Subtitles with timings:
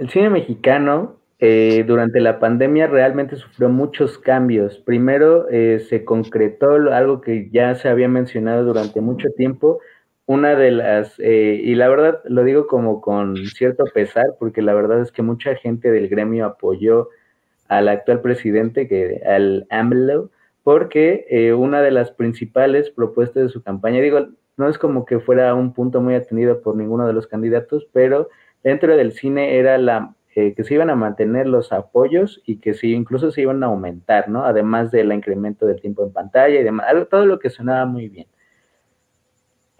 [0.00, 4.78] El cine mexicano eh, durante la pandemia realmente sufrió muchos cambios.
[4.78, 9.78] Primero eh, se concretó algo que ya se había mencionado durante mucho tiempo,
[10.24, 14.72] una de las, eh, y la verdad lo digo como con cierto pesar, porque la
[14.72, 17.10] verdad es que mucha gente del gremio apoyó
[17.68, 20.30] al actual presidente, que, al AMLO,
[20.62, 25.20] porque eh, una de las principales propuestas de su campaña, digo, no es como que
[25.20, 28.30] fuera un punto muy atendido por ninguno de los candidatos, pero
[28.62, 32.74] dentro del cine era la eh, que se iban a mantener los apoyos y que
[32.74, 34.44] sí, incluso se iban a aumentar, ¿no?
[34.44, 38.26] Además del incremento del tiempo en pantalla y demás, todo lo que sonaba muy bien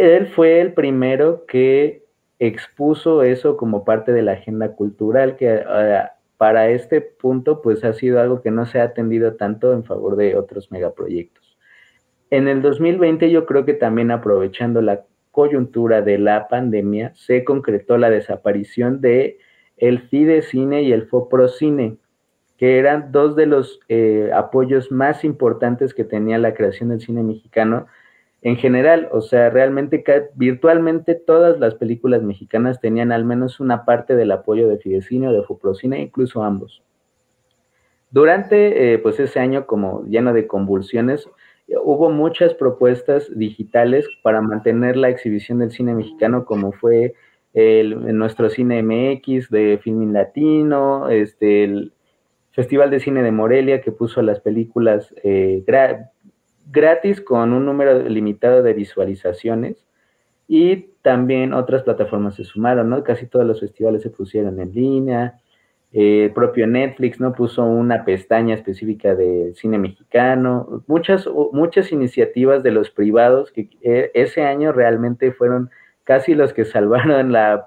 [0.00, 2.06] él fue el primero que
[2.38, 6.02] expuso eso como parte de la agenda cultural, que eh,
[6.38, 10.16] para este punto pues ha sido algo que no se ha atendido tanto en favor
[10.16, 11.58] de otros megaproyectos.
[12.30, 17.98] En el 2020 yo creo que también aprovechando la coyuntura de la pandemia se concretó
[17.98, 19.38] la desaparición de
[19.76, 21.96] el Fidecine y el Foprocine,
[22.58, 27.22] que eran dos de los eh, apoyos más importantes que tenía la creación del cine
[27.22, 27.86] mexicano
[28.42, 30.02] en general, o sea, realmente
[30.34, 35.32] virtualmente todas las películas mexicanas tenían al menos una parte del apoyo de Fidecine o
[35.32, 36.82] de Fuprocine, incluso ambos.
[38.10, 41.28] Durante eh, pues ese año como lleno de convulsiones,
[41.84, 47.14] hubo muchas propuestas digitales para mantener la exhibición del cine mexicano como fue
[47.52, 51.92] el, nuestro cine MX de Filmin Latino, este, el
[52.52, 55.64] Festival de Cine de Morelia que puso las películas eh,
[56.66, 59.86] gratis con un número limitado de visualizaciones
[60.48, 63.04] y también otras plataformas se sumaron, ¿no?
[63.04, 65.40] Casi todos los festivales se pusieron en línea,
[65.92, 67.32] eh, propio Netflix, ¿no?
[67.32, 74.10] Puso una pestaña específica de cine mexicano, muchas, muchas iniciativas de los privados que eh,
[74.14, 75.70] ese año realmente fueron
[76.04, 77.66] casi los que salvaron la,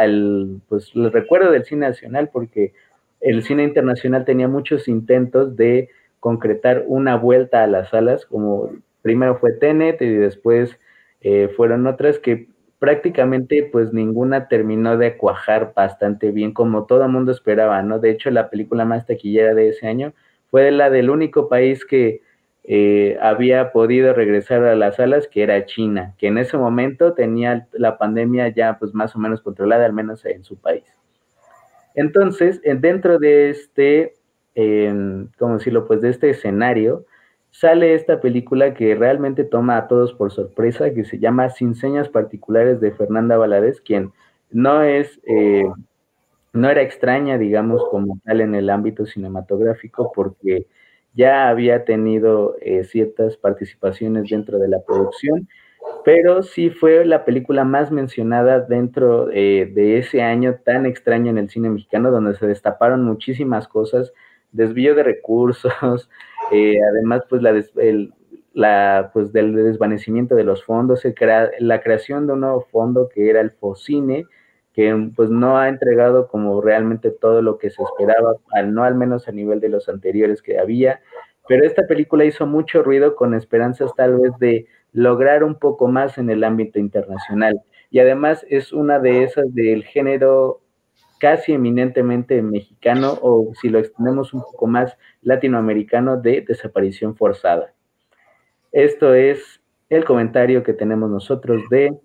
[0.00, 2.72] el, pues, el recuerdo del cine nacional, porque
[3.20, 5.88] el cine internacional tenía muchos intentos de
[6.20, 8.70] concretar una vuelta a las salas, como
[9.02, 10.78] primero fue Tenet y después
[11.20, 12.48] eh, fueron otras que
[12.78, 17.98] prácticamente pues ninguna terminó de cuajar bastante bien como todo mundo esperaba, ¿no?
[17.98, 20.12] De hecho, la película más taquillera de ese año
[20.50, 22.22] fue la del único país que
[22.64, 27.68] eh, había podido regresar a las salas, que era China, que en ese momento tenía
[27.72, 30.84] la pandemia ya pues más o menos controlada, al menos en su país.
[31.94, 34.14] Entonces, dentro de este
[35.36, 37.04] como decirlo, pues de este escenario,
[37.58, 42.08] sale esta película que realmente toma a todos por sorpresa, que se llama Sin señas
[42.10, 44.12] particulares de Fernanda Valadez, quien
[44.50, 45.64] no es, eh,
[46.52, 50.66] no era extraña, digamos, como tal en el ámbito cinematográfico, porque
[51.14, 55.48] ya había tenido eh, ciertas participaciones dentro de la producción,
[56.04, 61.38] pero sí fue la película más mencionada dentro eh, de ese año tan extraño en
[61.38, 64.12] el cine mexicano, donde se destaparon muchísimas cosas
[64.52, 66.08] desvío de recursos,
[66.52, 67.54] eh, además pues la,
[68.54, 71.02] la, pues del desvanecimiento de los fondos,
[71.58, 74.24] la creación de un nuevo fondo que era el FOCINE,
[74.72, 78.94] que pues no ha entregado como realmente todo lo que se esperaba, al, no al
[78.94, 81.00] menos a nivel de los anteriores que había,
[81.48, 86.18] pero esta película hizo mucho ruido con esperanzas tal vez de lograr un poco más
[86.18, 87.60] en el ámbito internacional.
[87.90, 90.60] Y además es una de esas del género
[91.18, 97.72] casi eminentemente mexicano o si lo extendemos un poco más latinoamericano de desaparición forzada.
[98.72, 101.98] Esto es el comentario que tenemos nosotros de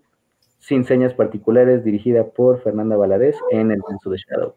[0.60, 4.56] Sin Señas Particulares dirigida por Fernanda Valadez en El Censo de Shadow.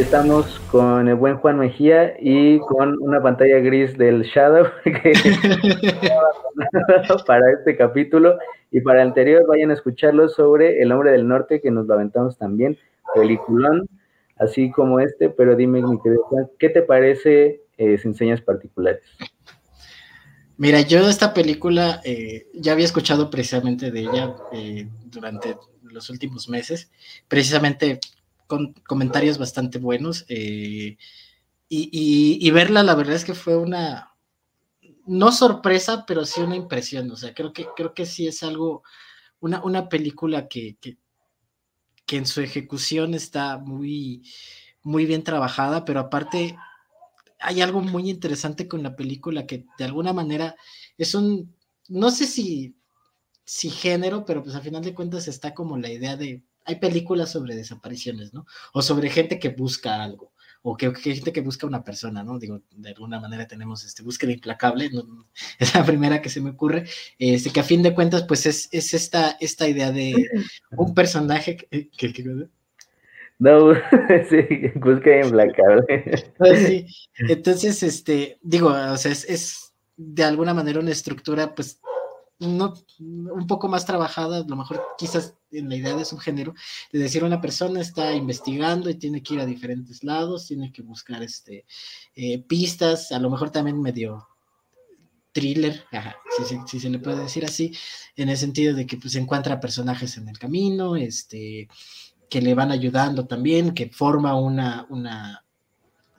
[0.00, 4.66] Estamos con el buen Juan Mejía y con una pantalla gris del Shadow
[7.26, 8.38] para este capítulo
[8.70, 11.92] y para el anterior vayan a escucharlo sobre El Hombre del Norte que nos lo
[11.92, 12.78] aventamos también,
[13.14, 13.90] peliculón,
[14.38, 19.02] así como este, pero dime mi querido Juan, ¿qué te parece eh, sin señas particulares?
[20.56, 26.48] Mira, yo esta película eh, ya había escuchado precisamente de ella eh, durante los últimos
[26.48, 26.90] meses,
[27.28, 28.00] precisamente
[28.50, 30.24] con comentarios bastante buenos.
[30.28, 30.98] Eh,
[31.68, 34.12] y, verla, la verdad es que fue una,
[35.06, 37.08] no sorpresa, pero sí una impresión.
[37.12, 38.82] O sea, creo que, creo que sí es algo,
[39.38, 40.98] una, una película que, que,
[42.16, 44.28] en su ejecución está muy,
[44.82, 46.58] muy bien trabajada, pero aparte
[47.38, 50.56] hay algo muy interesante con la película que de alguna manera
[50.98, 51.54] es un,
[51.86, 52.74] no sé si,
[53.44, 57.30] si género, pero pues al final de cuentas está como la idea de hay películas
[57.30, 58.46] sobre desapariciones, ¿no?
[58.72, 62.38] O sobre gente que busca algo, o que, hay gente que busca una persona, ¿no?
[62.38, 64.90] Digo, de alguna manera tenemos este búsqueda implacable,
[65.58, 66.84] es la primera que se me ocurre,
[67.18, 70.14] este, que a fin de cuentas, pues es, es esta, esta idea de
[70.76, 71.90] un personaje que...
[73.38, 73.74] no,
[74.28, 76.32] sí, búsqueda implacable.
[76.36, 76.86] Pues sí,
[77.16, 81.80] entonces, este, digo, o sea, es, es de alguna manera una estructura, pues,
[82.40, 86.54] no, un poco más trabajada, a lo mejor quizás en la idea de subgénero,
[86.92, 90.82] de decir una persona está investigando y tiene que ir a diferentes lados, tiene que
[90.82, 91.66] buscar este,
[92.14, 94.26] eh, pistas, a lo mejor también medio
[95.32, 95.84] thriller,
[96.66, 97.72] si, se le puede decir así,
[98.16, 101.68] en el sentido de que pues encuentra personajes en el camino, este,
[102.28, 105.44] que le van ayudando también, que forma una, una,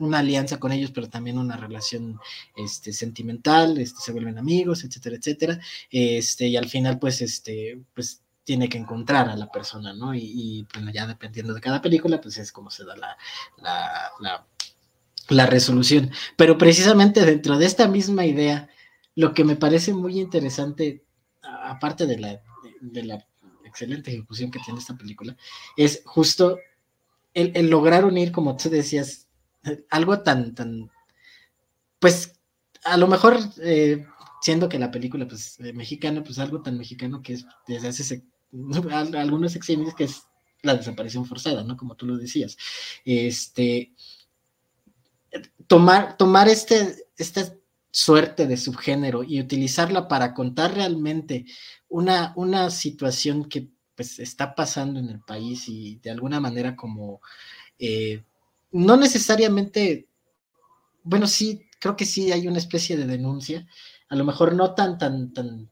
[0.02, 2.20] una alianza con ellos, pero también una relación
[2.56, 5.60] este, sentimental, este, se vuelven amigos, etcétera, etcétera,
[5.90, 10.14] este, y al final, pues, este, pues tiene que encontrar a la persona, ¿no?
[10.16, 13.18] Y, bueno, ya dependiendo de cada película, pues es como se da la,
[14.20, 14.46] la,
[15.30, 16.12] la, resolución.
[16.36, 18.70] Pero precisamente dentro de esta misma idea,
[19.16, 21.06] lo que me parece muy interesante,
[21.42, 22.42] aparte de la,
[22.82, 23.26] la
[23.64, 25.38] excelente ejecución que tiene esta película,
[25.78, 26.58] es justo
[27.34, 29.28] el, el, lograr unir, como tú decías,
[29.90, 30.90] algo tan, tan,
[32.00, 32.34] pues
[32.84, 34.06] a lo mejor, eh,
[34.42, 38.24] siendo que la película, pues, eh, mexicana, pues algo tan mexicano que es desde hace
[39.18, 40.24] algunos exámenes que es
[40.64, 41.78] la desaparición forzada, ¿no?
[41.78, 42.58] Como tú lo decías.
[43.06, 43.94] Este,
[45.68, 47.54] tomar, tomar este, esta
[47.92, 51.46] suerte de subgénero y utilizarla para contar realmente
[51.90, 57.22] una, una situación que pues está pasando en el país y de alguna manera como
[57.78, 58.24] eh,
[58.72, 60.08] no necesariamente,
[61.04, 63.68] bueno, sí, creo que sí hay una especie de denuncia,
[64.10, 65.70] a lo mejor no tan, tan, tan,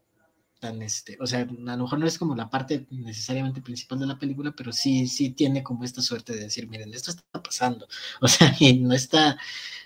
[0.59, 4.07] tan, este, o sea, a lo mejor no es como la parte necesariamente principal de
[4.07, 7.87] la película, pero sí, sí tiene como esta suerte de decir, miren, esto está pasando,
[8.21, 9.37] o sea, y no está,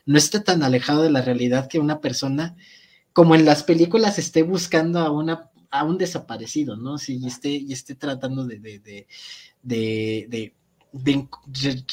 [0.05, 2.55] no está tan alejado de la realidad que una persona,
[3.13, 6.99] como en las películas, esté buscando a una a un desaparecido, ¿no?
[6.99, 9.07] Sí, y esté, y esté tratando de, de, de,
[10.29, 10.53] de
[10.93, 11.27] de,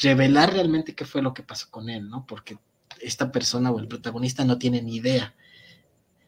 [0.01, 2.25] revelar realmente qué fue lo que pasó con él, ¿no?
[2.25, 2.57] Porque
[3.01, 5.33] esta persona o el protagonista no tiene ni idea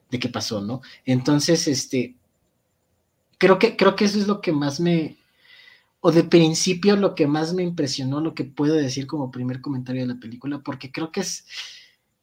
[0.10, 0.82] de qué pasó, ¿no?
[1.06, 2.16] Entonces, este,
[3.38, 5.18] creo que, creo que eso es lo que más me,
[6.02, 10.02] o de principio lo que más me impresionó, lo que puedo decir como primer comentario
[10.02, 11.46] de la película, porque creo que es,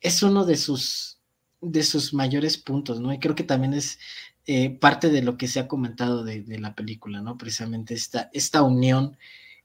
[0.01, 1.19] es uno de sus,
[1.61, 3.13] de sus mayores puntos, ¿no?
[3.13, 4.01] Y creo que también es
[4.47, 7.39] eh, parte de lo que se ha comentado de, de, la película, ¿no?
[7.39, 9.17] Precisamente esta, esta unión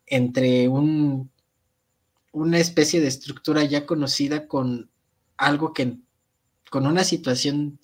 [0.07, 1.31] entre un,
[2.31, 4.90] una especie de estructura ya conocida con
[5.38, 5.98] algo que,
[6.69, 7.80] con una situación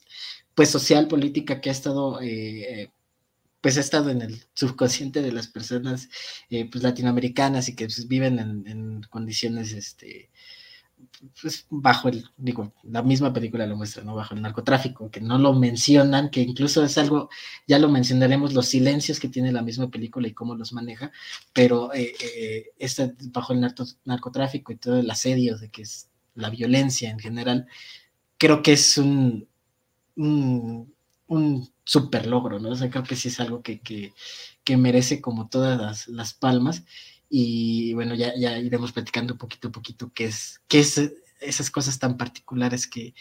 [0.55, 2.91] pues social, política que ha estado, eh,
[3.61, 6.09] pues ha estado en el subconsciente de las personas
[6.49, 10.29] eh, pues latinoamericanas y que pues, viven en, en, condiciones este,
[11.41, 14.15] pues, bajo el, digo, la misma película lo muestra, ¿no?
[14.15, 17.29] Bajo el narcotráfico, que no lo mencionan, que incluso es algo,
[17.67, 21.11] ya lo mencionaremos, los silencios que tiene la misma película y cómo los maneja,
[21.53, 23.61] pero eh, eh, este, bajo el
[24.05, 27.67] narcotráfico y todo el asedio de que es la violencia en general,
[28.37, 29.47] creo que es un,
[30.15, 30.93] un,
[31.27, 32.69] un super logro, ¿no?
[32.69, 34.13] O sea, creo que sí es algo que, que,
[34.63, 36.83] que merece como todas las, las palmas
[37.33, 41.97] y bueno, ya, ya iremos platicando poquito a poquito qué es, qué es esas cosas
[41.97, 43.13] tan particulares que,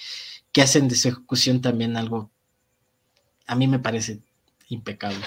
[0.52, 2.28] que hacen de su ejecución también algo,
[3.46, 4.18] a mí me parece
[4.68, 5.24] impecable.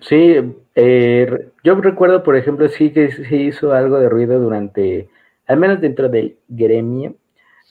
[0.00, 0.36] Sí,
[0.74, 5.10] eh, yo recuerdo, por ejemplo, sí que se hizo algo de ruido durante,
[5.46, 7.14] al menos dentro del gremio,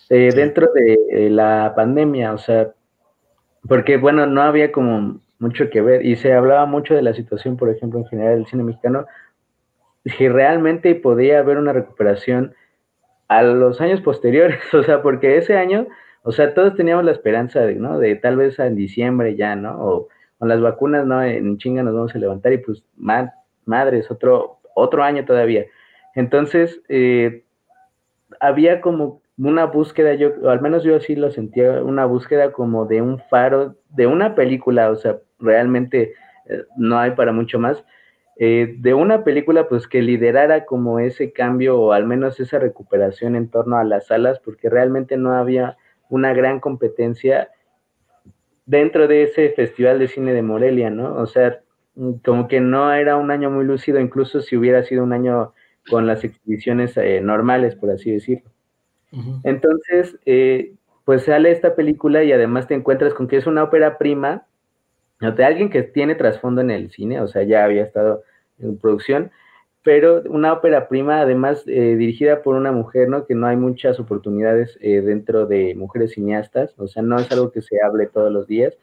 [0.09, 2.73] eh, dentro de eh, la pandemia, o sea,
[3.67, 7.57] porque bueno, no había como mucho que ver y se hablaba mucho de la situación,
[7.57, 9.07] por ejemplo, en general del cine mexicano,
[10.17, 12.55] si realmente podía haber una recuperación
[13.27, 15.87] a los años posteriores, o sea, porque ese año,
[16.23, 17.99] o sea, todos teníamos la esperanza de, ¿no?
[17.99, 19.79] De tal vez en diciembre ya, ¿no?
[19.79, 20.07] O
[20.39, 21.23] con las vacunas, ¿no?
[21.23, 25.65] En chinga nos vamos a levantar y pues, madres, otro, otro año todavía.
[26.15, 27.43] Entonces, eh,
[28.39, 32.85] había como una búsqueda, yo, o al menos yo así lo sentía, una búsqueda como
[32.85, 36.13] de un faro, de una película, o sea, realmente
[36.47, 37.83] eh, no hay para mucho más,
[38.39, 43.35] eh, de una película pues que liderara como ese cambio o al menos esa recuperación
[43.35, 45.77] en torno a las salas, porque realmente no había
[46.09, 47.49] una gran competencia
[48.65, 51.15] dentro de ese festival de cine de Morelia, ¿no?
[51.15, 51.61] O sea,
[52.23, 55.53] como que no era un año muy lúcido, incluso si hubiera sido un año
[55.89, 58.51] con las exhibiciones eh, normales, por así decirlo.
[59.43, 60.73] Entonces, eh,
[61.05, 64.45] pues sale esta película y además te encuentras con que es una ópera prima,
[65.19, 68.23] de alguien que tiene trasfondo en el cine, o sea, ya había estado
[68.59, 69.31] en producción,
[69.83, 73.25] pero una ópera prima, además eh, dirigida por una mujer, ¿no?
[73.25, 77.51] Que no hay muchas oportunidades eh, dentro de mujeres cineastas, o sea, no es algo
[77.51, 78.77] que se hable todos los días,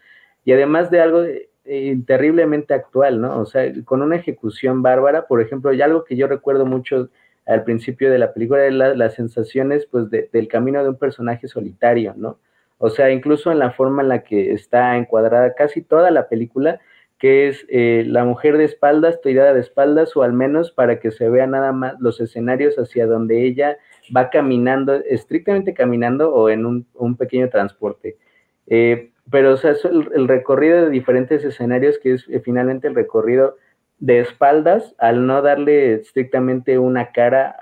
[0.44, 1.22] y además de algo
[1.66, 3.38] eh, terriblemente actual, ¿no?
[3.38, 7.10] O sea, con una ejecución bárbara, por ejemplo, y algo que yo recuerdo mucho
[7.46, 12.38] al principio de la película, las sensaciones, pues, del camino de un personaje solitario, ¿no?
[12.78, 16.80] O sea, incluso en la forma en la que está encuadrada casi toda la película,
[17.18, 21.10] que es eh, la mujer de espaldas, tirada de espaldas, o al menos para que
[21.10, 23.78] se vea nada más los escenarios hacia donde ella
[24.14, 28.18] va caminando, estrictamente caminando o en un, pequeño transporte.
[28.66, 32.94] Eh, pero, o sea, es el, recorrido de diferentes escenarios, que es eh, finalmente el
[32.94, 33.56] recorrido
[34.00, 37.56] de espaldas, al no darle estrictamente una cara,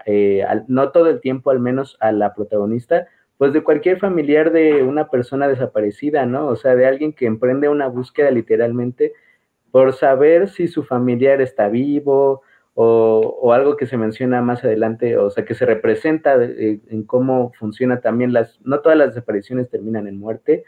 [0.67, 3.07] no todo el tiempo al menos a la protagonista,
[3.43, 6.47] pues de cualquier familiar de una persona desaparecida, ¿no?
[6.47, 9.15] O sea, de alguien que emprende una búsqueda literalmente
[9.73, 12.43] por saber si su familiar está vivo
[12.75, 17.53] o, algo que se menciona más adelante, o sea, que se representa eh, en cómo
[17.59, 20.63] funciona también las, no todas las desapariciones terminan en muerte,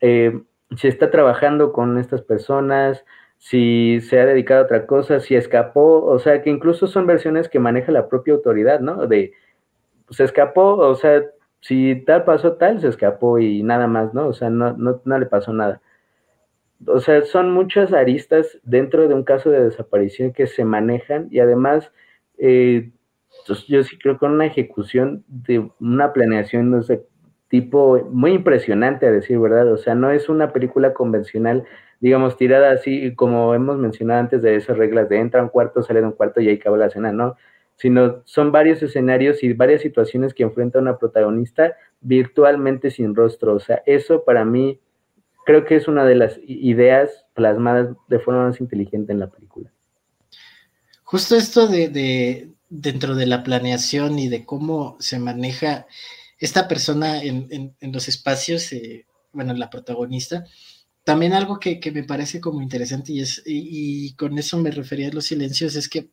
[0.00, 0.40] eh,
[0.76, 3.04] si está trabajando con estas personas,
[3.38, 7.48] si se ha dedicado a otra cosa, si escapó, o sea, que incluso son versiones
[7.48, 9.08] que maneja la propia autoridad, ¿no?
[9.08, 9.32] De,
[10.10, 11.24] se escapó, o sea,
[11.64, 14.28] si tal pasó tal, se escapó y nada más, ¿no?
[14.28, 15.80] O sea, no, no, no le pasó nada
[16.86, 21.40] o sea, son muchas aristas dentro de un caso de desaparición que se manejan y
[21.40, 21.92] además,
[22.38, 22.90] eh,
[23.46, 27.06] pues, yo sí creo que una ejecución de una planeación de ese
[27.48, 29.72] tipo muy impresionante, a decir verdad.
[29.72, 31.64] O sea, no es una película convencional,
[32.00, 35.82] digamos, tirada así como hemos mencionado antes de esas reglas de entra a un cuarto,
[35.82, 37.36] sale de un cuarto y ahí acaba la escena, no.
[37.76, 43.54] Sino son varios escenarios y varias situaciones que enfrenta una protagonista virtualmente sin rostro.
[43.54, 44.80] O sea, eso para mí
[45.44, 49.70] creo que es una de las ideas plasmadas de forma más inteligente en la película.
[51.02, 55.86] Justo esto de, dentro de la planeación y de cómo se maneja
[56.38, 60.44] esta persona en, los espacios, eh, bueno, la protagonista,
[61.04, 65.12] también algo que, me parece como interesante y, es, y, con eso me refería a
[65.12, 66.08] los silencios, es que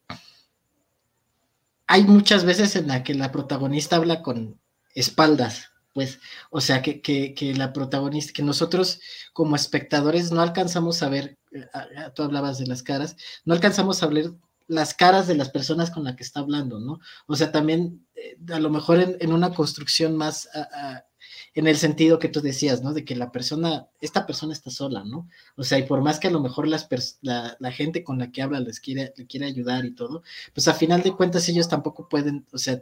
[1.87, 4.59] hay muchas veces en la que la protagonista habla con
[4.93, 6.19] espaldas pues,
[6.49, 8.99] o sea, que, que, la protagonista, que nosotros
[9.33, 11.65] como espectadores no alcanzamos a ver, eh,
[12.15, 14.31] tú hablabas de las caras, no alcanzamos a ver
[14.67, 16.99] las caras de las personas con las que está hablando, ¿no?
[17.27, 20.47] O sea, también eh, a lo mejor en, una construcción más
[21.53, 22.93] en el sentido que tú decías, ¿no?
[22.93, 25.27] De que la persona, esta persona está sola, ¿no?
[25.55, 26.87] O sea, y por más que a lo mejor las
[27.21, 30.73] la, gente con la que habla les quiere, le quiere ayudar y todo, pues a
[30.73, 32.81] final de cuentas ellos tampoco pueden, o sea,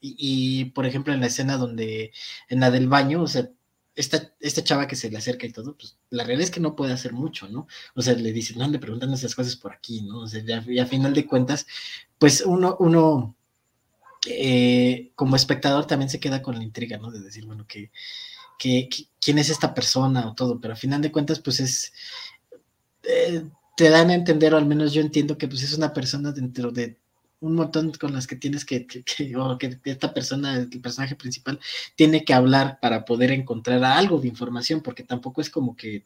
[0.00, 2.12] y, por ejemplo, en la escena donde,
[2.48, 3.50] en la del baño, o sea,
[3.94, 6.76] esta, esta chava que se le acerca y todo, pues la realidad es que no
[6.76, 7.66] puede hacer mucho, ¿no?
[7.94, 10.20] O sea, le dicen, no, le preguntan esas cosas por aquí, ¿no?
[10.20, 11.66] O sea, y a final de cuentas,
[12.18, 13.35] pues uno, uno
[14.26, 17.10] eh, como espectador también se queda con la intriga, ¿no?
[17.10, 17.90] De decir, bueno, que,
[18.58, 21.92] quién es esta persona o todo, pero a final de cuentas, pues es,
[23.02, 23.44] eh,
[23.76, 26.70] te dan a entender, o al menos yo entiendo que pues es una persona dentro
[26.70, 26.98] de
[27.40, 31.60] un montón con las que tienes que, que, que, esta persona, el personaje principal,
[31.94, 36.04] tiene que hablar para poder encontrar algo de información, porque tampoco es como que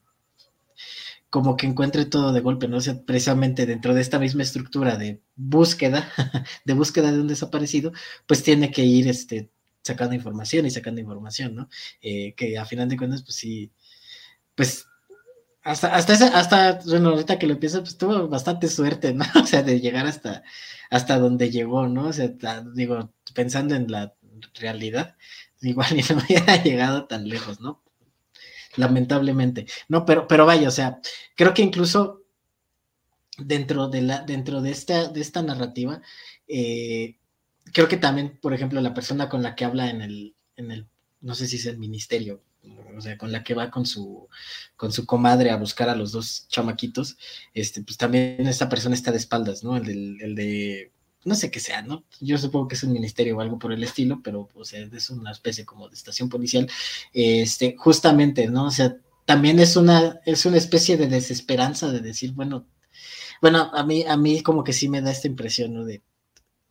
[1.30, 2.78] como que encuentre todo de golpe, ¿no?
[2.78, 6.10] O sea, precisamente dentro de esta misma estructura de búsqueda,
[6.64, 7.92] de búsqueda de un desaparecido,
[8.26, 9.50] pues tiene que ir este,
[9.82, 11.68] sacando información y sacando información, ¿no?
[12.02, 13.72] Eh, que a final de cuentas, pues sí,
[14.54, 14.86] pues
[15.62, 19.24] hasta, hasta, esa, hasta, bueno, ahorita que lo pienso, pues tuvo bastante suerte, ¿no?
[19.42, 20.42] O sea, de llegar hasta,
[20.90, 22.08] hasta donde llegó, ¿no?
[22.08, 22.30] O sea,
[22.74, 24.14] digo, pensando en la
[24.54, 25.16] realidad,
[25.62, 27.82] igual ni no hubiera llegado tan lejos, ¿no?
[28.76, 29.66] Lamentablemente.
[29.88, 31.00] No, pero, pero vaya, o sea,
[31.36, 32.22] creo que incluso
[33.38, 36.00] dentro de la, dentro de esta, de esta narrativa,
[36.46, 37.16] eh,
[37.72, 40.86] creo que también, por ejemplo, la persona con la que habla en el, en el,
[41.20, 42.42] no sé si es el ministerio,
[42.96, 44.28] o sea, con la que va con su,
[44.76, 47.16] con su comadre a buscar a los dos chamaquitos,
[47.54, 49.76] este, pues también esta persona está de espaldas, ¿no?
[49.76, 50.92] El, el de,
[51.24, 52.04] no sé qué sea, ¿no?
[52.20, 55.10] Yo supongo que es un ministerio o algo por el estilo, pero, o sea, es
[55.10, 56.70] una especie como de estación policial,
[57.12, 58.66] este, justamente, ¿no?
[58.66, 58.96] O sea,
[59.26, 62.66] también es una, es una especie de desesperanza de decir, bueno,
[63.42, 65.84] bueno, a mí, a mí como que sí me da esta impresión, ¿no?
[65.84, 66.02] De,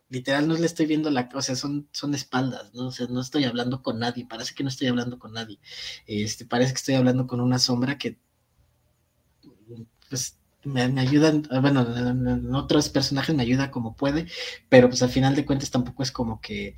[0.10, 2.88] literal no le estoy viendo la, o sea, son, son espaldas, ¿no?
[2.88, 5.60] O sea, no estoy hablando con nadie, parece que no estoy hablando con nadie.
[6.08, 8.18] Este, parece que estoy hablando con una sombra que,
[10.10, 14.28] pues, me, ayudan, bueno, en otros personajes me ayuda como puede,
[14.68, 16.76] pero pues al final de cuentas tampoco es como que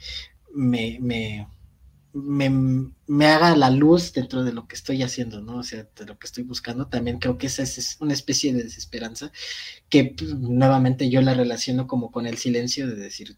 [0.53, 1.47] me, me,
[3.07, 5.57] me, haga la luz dentro de lo que estoy haciendo, ¿no?
[5.57, 6.87] O sea, de lo que estoy buscando.
[6.87, 9.31] También creo que esa es una especie de desesperanza
[9.89, 13.37] que pues, nuevamente yo la relaciono como con el silencio de decir,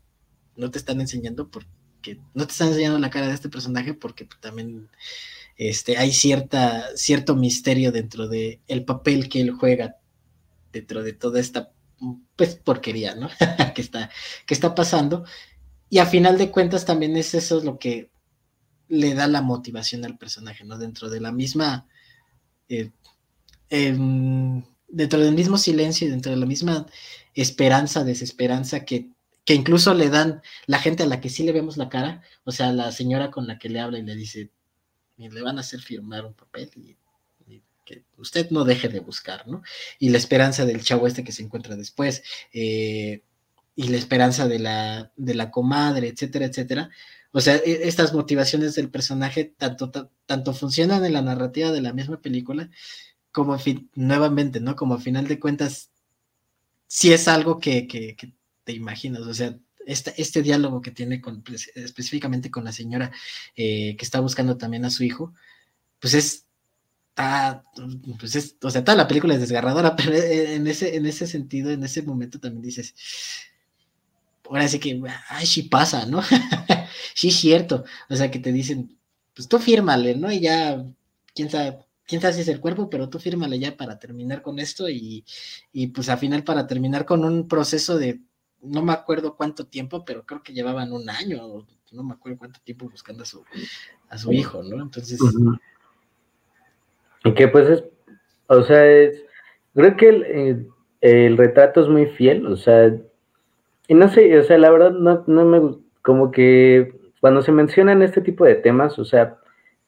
[0.55, 4.27] no te están enseñando porque no te están enseñando la cara de este personaje porque
[4.41, 4.89] también
[5.55, 9.97] este, hay cierta, cierto misterio dentro de el papel que él juega
[10.73, 11.71] dentro de toda esta
[12.35, 13.29] pues porquería, ¿no?
[13.75, 14.09] que, está,
[14.45, 15.23] que está pasando.
[15.89, 18.09] Y a final de cuentas también es eso lo que
[18.89, 20.77] le da la motivación al personaje, ¿no?
[20.77, 21.87] Dentro de la misma,
[22.67, 22.91] eh,
[23.69, 26.87] em, dentro del mismo silencio y dentro de la misma
[27.33, 29.09] esperanza, desesperanza que,
[29.45, 32.51] que incluso le dan la gente a la que sí le vemos la cara, o
[32.51, 34.51] sea, la señora con la que le habla y le dice,
[35.17, 36.97] le van a hacer firmar un papel y,
[37.85, 39.63] que usted no deje de buscar, ¿no?
[39.99, 42.23] Y la esperanza del chavo este que se encuentra después,
[42.53, 43.23] eh,
[43.75, 46.89] y la esperanza de la, de la comadre, etcétera, etcétera,
[47.31, 49.91] o sea, e, estas motivaciones del personaje tanto,
[50.25, 52.69] tanto funcionan en la narrativa de la misma película,
[53.31, 53.57] como
[53.95, 54.75] nuevamente, ¿no?
[54.75, 55.91] Como a final de cuentas,
[56.87, 57.87] sí es algo que,
[58.63, 63.11] te imaginas, o sea, este, este diálogo que tiene pues, específicamente con la señora
[63.55, 65.33] eh, que está buscando también a su hijo,
[65.99, 66.45] pues es,
[68.19, 71.71] pues es, o sea, toda la película es desgarradora, pero en ese, en ese sentido,
[71.71, 72.95] en ese momento también dices,
[74.45, 76.21] ahora sí que, ay, sí pasa, ¿no?
[77.15, 77.83] sí es cierto.
[78.09, 78.97] O sea, que te dicen,
[79.35, 80.31] pues tú fírmale, ¿no?
[80.31, 80.85] Y ya,
[81.33, 84.59] quién sabe, quién sabe si es el cuerpo, pero tú fírmale ya para terminar con
[84.59, 85.25] esto y,
[85.71, 88.21] y pues al final para terminar con un proceso de,
[88.61, 92.59] no me acuerdo cuánto tiempo, pero creo que llevaban un año, no me acuerdo cuánto
[92.61, 93.43] tiempo buscando a su,
[94.09, 94.81] a su hijo, ¿no?
[94.81, 95.19] Entonces...
[97.35, 97.83] que pues es,
[98.47, 99.23] o sea, es,
[99.73, 100.67] creo que el, el,
[101.01, 102.93] el retrato es muy fiel, o sea,
[103.87, 108.01] y no sé, o sea, la verdad no, no me, como que cuando se mencionan
[108.01, 109.37] este tipo de temas, o sea,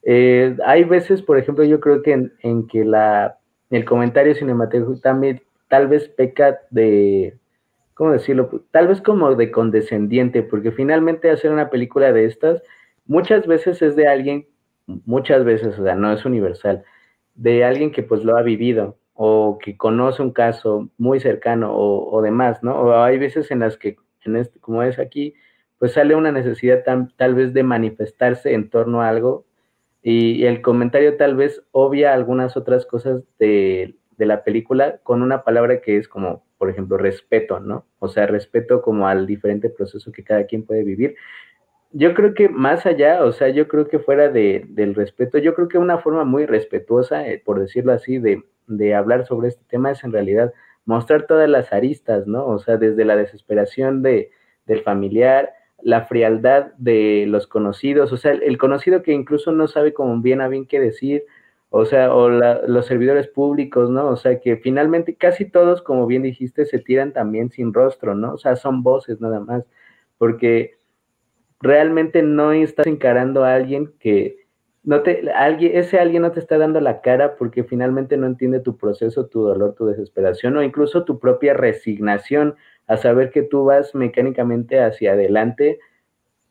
[0.04, 3.38] eh, hay veces, por ejemplo, yo creo que en, que la,
[3.72, 7.38] el comentario cinematográfico también tal vez peca de,
[7.94, 8.64] ¿cómo decirlo?
[8.72, 12.62] Tal vez como de condescendiente, porque finalmente hacer una película de estas
[13.08, 14.48] muchas veces es de alguien,
[14.86, 16.84] muchas veces, o sea, no es universal,
[17.36, 22.22] de alguien que pues lo ha vivido o que conoce un caso muy cercano o,
[22.22, 22.76] demás, ¿no?
[22.76, 25.36] O hay veces en las que, en este, como es aquí,
[25.80, 26.84] pues sale una necesidad
[27.16, 29.46] tal vez de manifestarse en torno a algo
[30.02, 35.44] y, el comentario tal vez obvia algunas otras cosas de, de, la película con una
[35.44, 37.86] palabra que es como, por ejemplo, respeto, ¿no?
[38.00, 41.16] O sea, respeto como al diferente proceso que cada quien puede vivir.
[41.98, 45.56] Yo creo que más allá, o sea, yo creo que fuera de, del respeto, yo
[45.56, 49.64] creo que una forma muy respetuosa, eh, por decirlo así, de, de hablar sobre este
[49.70, 50.54] tema es en realidad
[50.84, 52.46] mostrar todas las aristas, ¿no?
[52.48, 54.30] O sea, desde la desesperación de,
[54.66, 59.94] del familiar, la frialdad de los conocidos, o sea, el, conocido que incluso no sabe
[59.94, 61.24] como bien a bien qué decir,
[61.70, 64.08] o sea, o los servidores públicos, ¿no?
[64.10, 68.34] O sea, que finalmente casi todos, como bien dijiste, se tiran también sin rostro, ¿no?
[68.34, 69.64] O sea, son voces nada más,
[70.18, 70.76] porque
[71.62, 74.46] realmente no estás encarando a alguien que,
[74.84, 78.60] no te, alguien, ese alguien no te está dando la cara porque finalmente no entiende
[78.60, 82.56] tu proceso, tu dolor, tu desesperación o incluso tu propia resignación
[82.88, 85.80] a saber que tú vas mecánicamente hacia adelante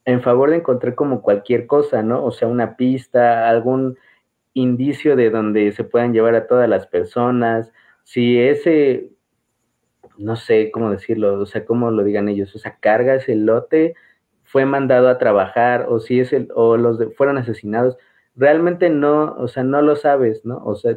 [0.04, 2.24] en favor de encontrar como cualquier cosa, ¿no?
[2.24, 3.96] O sea, una pista, algún
[4.52, 9.10] indicio de donde se puedan llevar a todas las personas, si ese,
[10.18, 13.94] no sé cómo decirlo, o sea, cómo lo digan ellos, o sea, carga ese lote,
[14.54, 17.98] fue mandado a trabajar, o si es el, o los fueron asesinados,
[18.36, 20.58] realmente no, o sea, no lo sabes, ¿no?
[20.64, 20.96] O sea,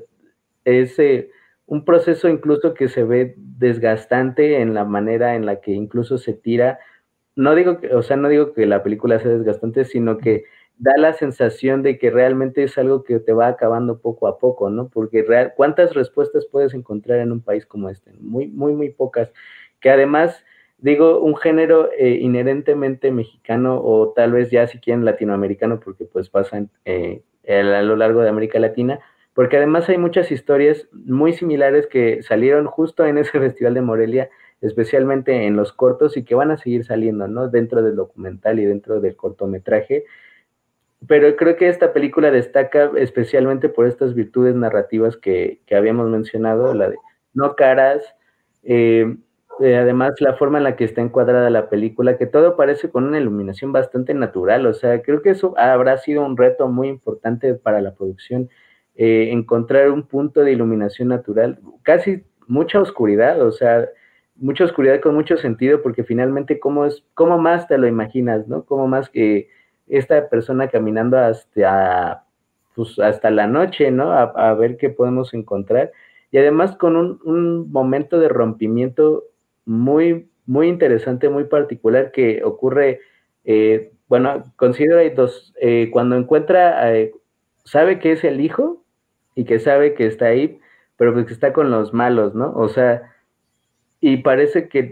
[0.64, 1.32] es eh,
[1.66, 6.34] un proceso incluso que se ve desgastante en la manera en la que incluso se
[6.34, 6.78] tira.
[7.36, 10.44] No digo que, o sea, no digo que la película sea desgastante, sino que
[10.78, 14.70] da la sensación de que realmente es algo que te va acabando poco a poco,
[14.70, 14.90] ¿no?
[14.90, 18.14] Porque real, ¿cuántas respuestas puedes encontrar en un país como este?
[18.20, 19.34] Muy, muy, muy pocas.
[19.80, 20.46] Que además,
[20.78, 26.30] digo, un género eh, inherentemente mexicano o tal vez ya si quieren latinoamericano, porque pues
[26.30, 29.00] pasan eh, a lo largo de América Latina,
[29.34, 34.30] porque además hay muchas historias muy similares que salieron justo en ese Festival de Morelia,
[34.62, 37.48] especialmente en los cortos y que van a seguir saliendo, ¿no?
[37.48, 40.06] Dentro del documental y dentro del cortometraje.
[41.08, 46.74] Pero creo que esta película destaca especialmente por estas virtudes narrativas que, que habíamos mencionado,
[46.74, 46.98] la de
[47.36, 48.04] no caras,
[48.64, 49.16] eh,
[49.60, 53.06] eh, además la forma en la que está encuadrada la película, que todo parece con
[53.06, 57.54] una iluminación bastante natural, o sea, creo que eso habrá sido un reto muy importante
[57.56, 58.50] para la producción,
[58.96, 63.88] eh, encontrar un punto de iluminación natural, casi mucha oscuridad, o sea,
[64.36, 68.66] mucha oscuridad con mucho sentido, porque finalmente cómo es, cómo más te lo imaginas, ¿no?
[68.66, 69.50] Cómo más que
[69.88, 72.26] esta persona caminando hasta,
[72.76, 74.12] pues, hasta la noche, ¿no?
[74.12, 75.92] A, ver qué podemos encontrar.
[76.32, 79.24] Y además con un, momento de rompimiento
[79.68, 83.02] muy, muy interesante, muy particular que ocurre,
[83.44, 87.14] eh, bueno, considero hay dos, eh, cuando encuentra, eh,
[87.66, 88.84] sabe que es el hijo
[89.36, 90.60] y que sabe que está ahí,
[90.96, 92.54] pero que está con los malos, ¿no?
[92.56, 93.14] O sea,
[94.00, 94.92] y parece que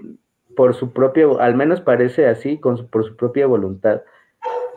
[0.56, 4.02] por su propio, al menos parece así, con por su propia voluntad.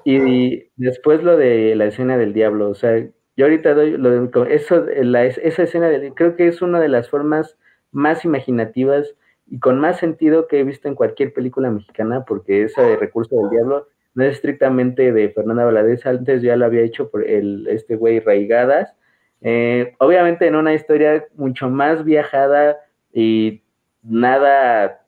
[0.05, 2.99] Y, después lo de la escena del diablo, o sea,
[3.37, 6.89] yo ahorita doy lo de, eso, la, esa escena del, creo que es una de
[6.89, 7.59] las formas
[7.93, 9.15] más imaginativas
[9.51, 13.51] y con más sentido que he visto en cualquier película mexicana, porque ese recurso del
[13.51, 17.97] diablo no es estrictamente de Fernanda Valadez, antes ya lo había hecho por el, este
[17.97, 18.95] güey Raigadas,
[19.41, 22.77] eh, obviamente en una historia mucho más viajada
[23.13, 23.63] y
[24.03, 25.05] nada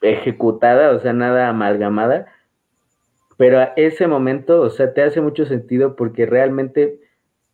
[0.00, 2.26] ejecutada, o sea, nada amalgamada,
[3.36, 7.00] pero a ese momento, o sea, te hace mucho sentido porque realmente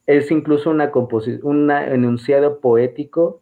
[0.07, 3.42] es incluso una composición, un enunciado poético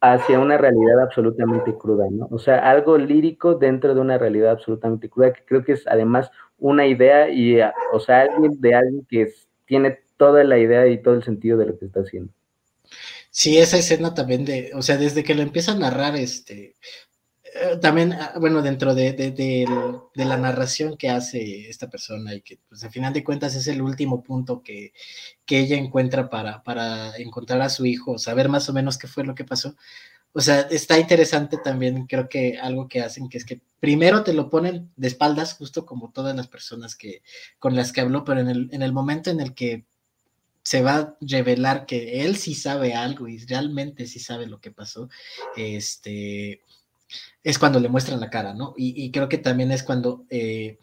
[0.00, 2.26] hacia una realidad absolutamente cruda, ¿no?
[2.30, 6.30] O sea, algo lírico dentro de una realidad absolutamente cruda, que creo que es además
[6.58, 7.58] una idea y,
[7.92, 9.32] o sea, alguien de alguien que
[9.66, 12.32] tiene toda la idea y todo el sentido de lo que está haciendo.
[13.30, 16.74] Sí, esa escena también de, o sea, desde que lo empieza a narrar, este,
[17.54, 22.58] eh, también, ah, bueno, dentro de, de, la narración que hace esta persona y que,
[22.68, 24.92] pues, al final de cuentas es el último punto que,
[25.44, 29.24] que ella encuentra para, para encontrar a su hijo, saber más o menos qué fue
[29.24, 29.74] lo que pasó.
[30.32, 34.32] O sea, está interesante también, creo que algo que hacen, que es que primero te
[34.32, 37.22] lo ponen de espaldas, justo como todas las personas que,
[37.58, 39.86] con las que habló, pero en el, en el momento en el que
[40.62, 44.70] se va a revelar que él sí sabe algo y realmente sí sabe lo que
[44.70, 45.08] pasó,
[45.56, 46.60] este,
[47.42, 48.74] es cuando le muestran la cara, ¿no?
[48.76, 50.78] Y, creo que también es cuando eh,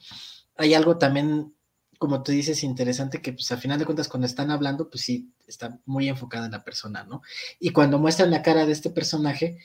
[0.55, 1.53] hay algo también,
[1.97, 5.31] como tú dices, interesante, que pues al final de cuentas cuando están hablando, pues sí,
[5.47, 7.21] está muy enfocada en la persona, ¿no?
[7.59, 9.59] Y cuando muestran la cara de este personaje,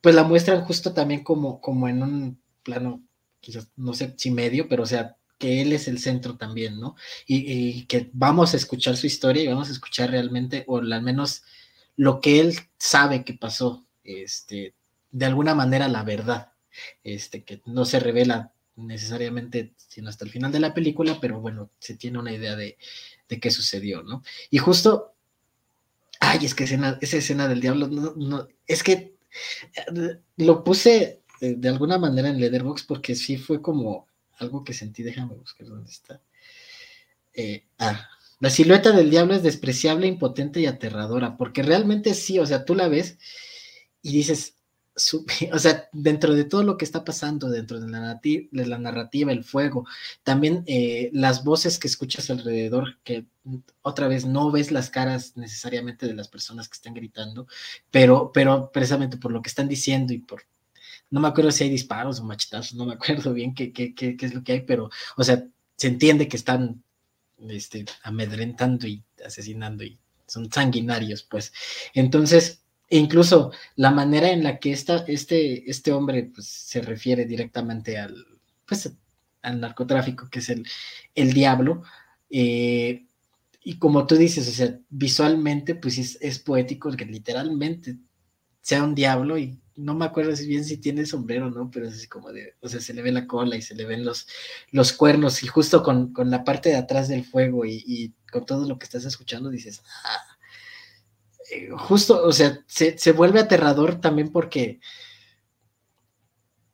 [0.00, 3.02] pues la muestran justo también como, como en un plano,
[3.40, 6.96] quizás, no sé si medio, pero o sea, que él es el centro también, ¿no?
[7.26, 11.42] Y, que vamos a escuchar su historia y vamos a escuchar realmente, o al menos
[11.96, 14.74] lo que él sabe que pasó, este,
[15.10, 16.52] de alguna manera la verdad,
[17.04, 21.70] este, que no se revela necesariamente sino hasta el final de la película, pero bueno,
[21.78, 22.78] se tiene una idea de,
[23.28, 24.22] de qué sucedió, ¿no?
[24.50, 25.14] Y justo,
[26.20, 31.56] ay, es que esa escena del diablo, no, no, es que eh, lo puse de,
[31.56, 34.06] de alguna manera en Leatherbox porque sí fue como
[34.38, 36.20] algo que sentí, déjame buscar dónde está.
[37.34, 38.08] Eh, ah,
[38.40, 42.74] la silueta del diablo es despreciable, impotente y aterradora, porque realmente sí, o sea, tú
[42.74, 43.18] la ves
[44.02, 44.56] y dices,
[45.52, 49.32] o sea, dentro de todo lo que está pasando, dentro de la, de la narrativa,
[49.32, 49.86] el fuego,
[50.22, 53.26] también eh, las voces que escuchas alrededor, que
[53.82, 57.46] otra vez no ves las caras necesariamente de las personas que están gritando,
[57.90, 60.42] pero, pero precisamente por lo que están diciendo y por
[61.10, 64.16] no me acuerdo si hay disparos o machetazos, no me acuerdo bien qué, qué, qué,
[64.20, 65.44] es lo que hay, pero, o sea,
[65.76, 66.82] se entiende que están
[67.48, 71.52] este, amedrentando y asesinando y son sanguinarios, pues.
[71.94, 72.62] Entonces,
[72.98, 78.26] incluso la manera en la que esta, este, este hombre pues, se refiere directamente al,
[78.66, 78.92] pues,
[79.42, 80.66] al narcotráfico, que es el,
[81.14, 81.82] el diablo,
[82.30, 83.06] eh,
[83.62, 87.96] y como tú dices, o sea, visualmente, pues es, es poético que literalmente
[88.62, 91.88] sea un diablo y no me acuerdo si bien si tiene sombrero o no, pero
[91.88, 94.26] es como de, o sea, se le ve la cola y se le ven los,
[94.70, 98.78] los cuernos y justo con, la parte de atrás del fuego y, con todo lo
[98.78, 100.38] que estás escuchando dices, ah,
[101.78, 104.80] justo, o sea, se, vuelve aterrador también porque,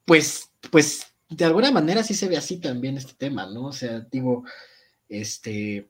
[0.04, 3.66] pues, pues, de alguna manera sí se ve así también este tema, ¿no?
[3.66, 4.44] O sea, digo,
[5.08, 5.88] este,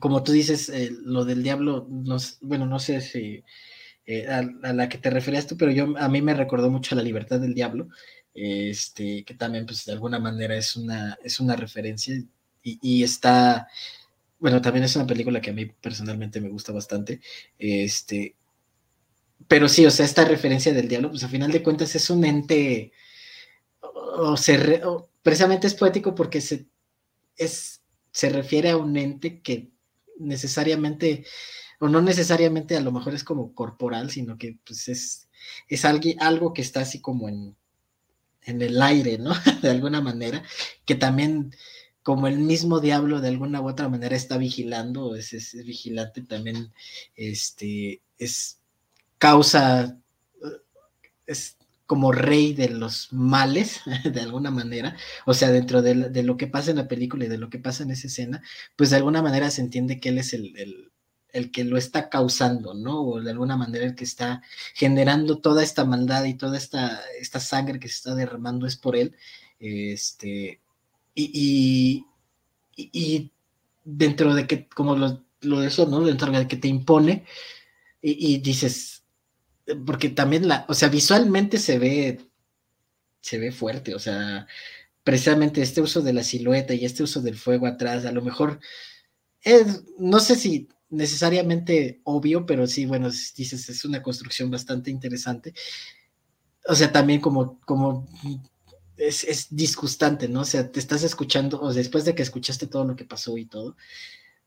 [0.00, 3.44] como tú dices, eh, lo del diablo, no, bueno, no sé si
[4.06, 6.96] eh, a, la que te referías tú, pero yo a mí me recordó mucho a
[6.96, 7.88] La Libertad del Diablo,
[8.32, 12.14] este, que también pues de alguna manera es una, es una referencia
[12.62, 13.68] y, está,
[14.38, 17.20] bueno, también es una película que a mí personalmente me gusta bastante,
[17.58, 18.36] este,
[19.46, 22.24] pero sí, o sea, esta referencia del diablo, pues a final de cuentas es un
[22.24, 22.92] ente,
[23.80, 24.80] o, se
[25.22, 26.66] precisamente es poético porque se,
[27.36, 29.70] es, se refiere a un ente que
[30.18, 31.24] necesariamente
[31.80, 35.28] o no necesariamente a lo mejor es como corporal, sino que pues es,
[35.68, 37.56] es algo, que está así como en,
[38.42, 39.32] en el aire, ¿no?
[39.62, 40.42] de alguna manera,
[40.84, 41.54] que también
[42.08, 46.72] como el mismo diablo de alguna u otra manera está vigilando, es, es, vigilante también,
[47.14, 48.62] este, es
[49.18, 49.98] causa,
[51.26, 56.46] es como rey de los males, de alguna manera, o sea, dentro de, lo que
[56.46, 58.42] pasa en la película y de lo que pasa en esa escena,
[58.74, 60.90] pues de alguna manera se entiende que él es el,
[61.34, 63.02] el, que lo está causando, ¿no?
[63.02, 64.40] O de alguna manera el que está
[64.72, 68.96] generando toda esta maldad y toda esta, esta sangre que se está derramando es por
[68.96, 69.14] él.
[69.58, 70.62] Este,
[71.20, 72.06] y,
[72.76, 73.32] y,
[73.84, 76.04] dentro de que, como lo, lo, de eso, ¿no?
[76.04, 77.24] Dentro de que te impone
[78.00, 79.04] y, dices,
[79.86, 82.20] porque también la, o sea, visualmente se ve,
[83.20, 84.46] se ve fuerte, o sea,
[85.02, 88.60] precisamente este uso de la silueta y este uso del fuego atrás, a lo mejor
[89.42, 95.54] es, no sé si necesariamente obvio, pero sí, bueno, dices, es una construcción bastante interesante.
[96.66, 98.06] O sea, también como, como
[98.98, 100.40] es, es, disgustante, ¿no?
[100.40, 103.46] O sea, te estás escuchando, o después de que escuchaste todo lo que pasó y
[103.46, 103.76] todo,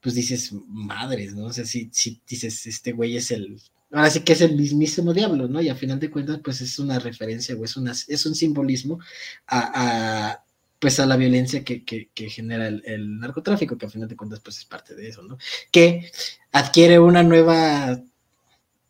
[0.00, 1.46] pues dices, madres, ¿no?
[1.46, 3.60] O sea, si, si dices, este güey es el,
[3.92, 5.60] ahora sí que es el mismísimo diablo, ¿no?
[5.60, 8.98] Y a final de cuentas, pues es una referencia o es, una, es un simbolismo
[9.46, 10.42] a,
[10.78, 14.58] pues a la violencia que, que, genera el, narcotráfico, que a final de cuentas, pues
[14.58, 15.38] es parte de eso, ¿no?
[15.70, 16.10] Que
[16.50, 18.02] adquiere una nueva,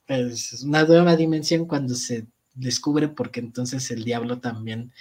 [0.06, 4.92] pues, una nueva dimensión cuando se descubre porque entonces el diablo también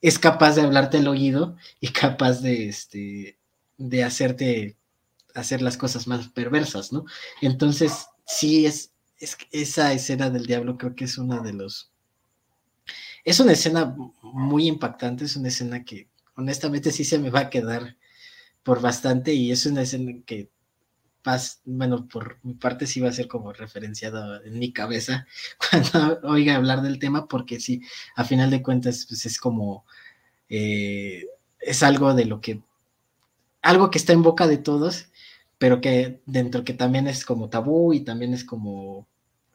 [0.00, 3.38] es capaz de hablarte el oído y capaz de, este,
[3.76, 4.76] de hacerte
[5.34, 7.04] hacer las cosas más perversas, ¿no?
[7.40, 11.92] Entonces, sí, es, es esa escena del diablo creo que es una de los...
[13.24, 17.50] Es una escena muy impactante, es una escena que honestamente sí se me va a
[17.50, 17.96] quedar
[18.62, 20.50] por bastante y es una escena que
[21.64, 25.26] bueno, por mi parte sí va a ser como referenciada en mi cabeza
[25.70, 27.82] cuando oiga hablar del tema, porque sí,
[28.16, 29.84] a final de cuentas, pues es como,
[30.48, 31.26] eh,
[31.60, 32.62] es algo de lo que,
[33.62, 35.08] algo que está en boca de todos,
[35.58, 39.06] pero que dentro que también es como tabú y también es como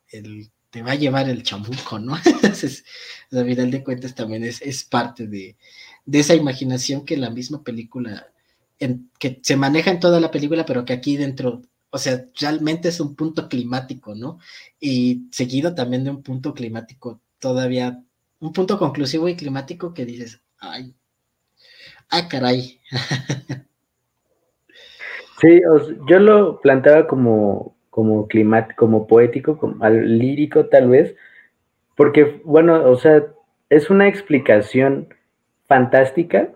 [0.10, 2.17] el, te va a llevar el chamuco, ¿no?
[2.26, 2.84] Entonces,
[3.32, 5.56] a final de cuentas también es, es parte de,
[6.06, 8.33] de esa imaginación que la misma película
[9.20, 13.00] que se maneja en toda la película, pero que aquí dentro, o sea, realmente es
[13.00, 14.40] un punto climático, ¿no?
[14.80, 18.04] Y seguido también de un punto climático todavía,
[18.40, 20.96] un punto conclusivo y climático que dices, ay,
[22.10, 22.80] ah, caray.
[25.42, 25.62] Sí,
[26.08, 31.18] yo lo planteaba como, como climático, como poético, como lírico tal vez,
[31.98, 33.26] porque, bueno, o sea,
[33.70, 35.14] es una explicación
[35.66, 36.50] fantástica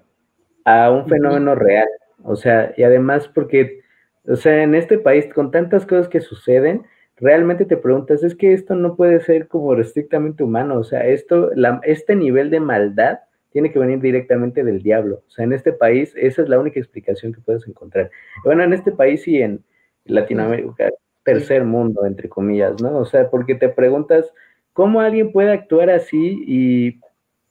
[0.63, 1.87] a un fenómeno real.
[2.27, 3.81] O sea, y además porque,
[4.27, 6.83] o sea, en este país con tantas cosas que suceden,
[7.15, 11.51] realmente te preguntas, es que esto no puede ser como estrictamente humano, o sea, esto,
[11.55, 13.19] la, este nivel de maldad
[13.53, 15.23] tiene que venir directamente del diablo.
[15.25, 18.11] O sea, en este país esa es la única explicación que puedes encontrar.
[18.43, 19.63] Bueno, en este país y en
[20.03, 20.89] Latinoamérica,
[21.23, 22.97] tercer mundo, entre comillas, ¿no?
[22.97, 24.31] O sea, porque te preguntas,
[24.73, 26.99] ¿cómo alguien puede actuar así y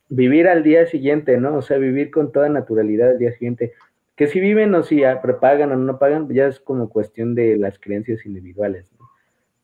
[0.08, 1.56] vivir al día siguiente, ¿no?
[1.56, 3.72] O sea, vivir con toda naturalidad al día siguiente.
[4.16, 5.02] Que si viven o si
[5.40, 8.90] pagan o no pagan, ya es como cuestión de las creencias individuales.
[8.98, 9.06] ¿no?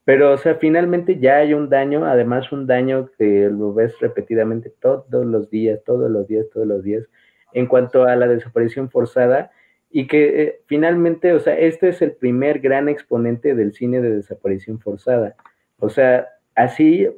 [0.04, 4.72] Pero, o sea, finalmente ya hay un daño, además un daño que lo ves repetidamente
[4.80, 7.04] todos los días, todos los días, todos los días,
[7.52, 9.52] en cuanto a la desaparición forzada,
[9.90, 14.16] y que eh, finalmente, o sea, este es el primer gran exponente del cine de
[14.16, 15.36] desaparición forzada.
[15.78, 17.08] O sea, así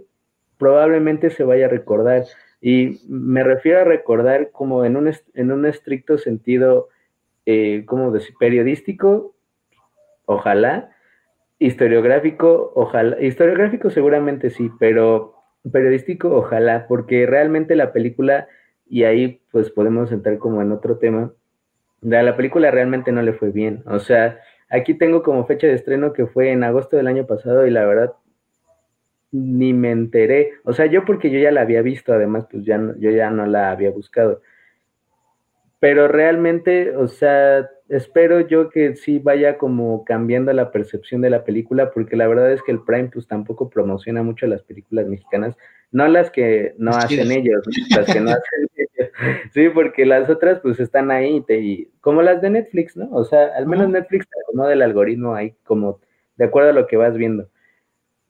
[0.59, 2.25] probablemente se vaya a recordar.
[2.61, 6.89] Y me refiero a recordar como en un, en un estricto sentido
[7.47, 8.35] eh, ¿cómo decir?
[8.39, 9.35] Periodístico,
[10.27, 10.91] ojalá.
[11.59, 13.21] Historiográfico, ojalá.
[13.21, 15.35] Historiográfico seguramente sí, pero
[15.71, 18.49] periodístico, ojalá, porque realmente la película,
[18.87, 21.33] y ahí pues podemos entrar como en otro tema,
[22.03, 23.83] la película realmente no le fue bien.
[23.87, 27.67] O sea, aquí tengo como fecha de estreno que fue en agosto del año pasado
[27.67, 28.13] y la verdad
[29.33, 30.53] ni me enteré.
[30.65, 33.47] O sea, yo porque yo ya la había visto, además, pues ya yo ya no
[33.47, 34.43] la había buscado
[35.85, 41.45] pero realmente, o sea, espero yo que sí vaya como cambiando la percepción de la
[41.45, 45.59] película, porque la verdad es que el Prime pues tampoco promociona mucho las películas mexicanas,
[45.93, 47.63] no las que no hacen ellos,
[47.95, 49.11] las que no hacen ellos,
[49.53, 53.11] sí, porque las otras pues están ahí, y, como las de Netflix, ¿no?
[53.13, 56.01] O sea, al menos Netflix te acomoda el algoritmo ahí como
[56.39, 57.51] de acuerdo a lo que vas viendo,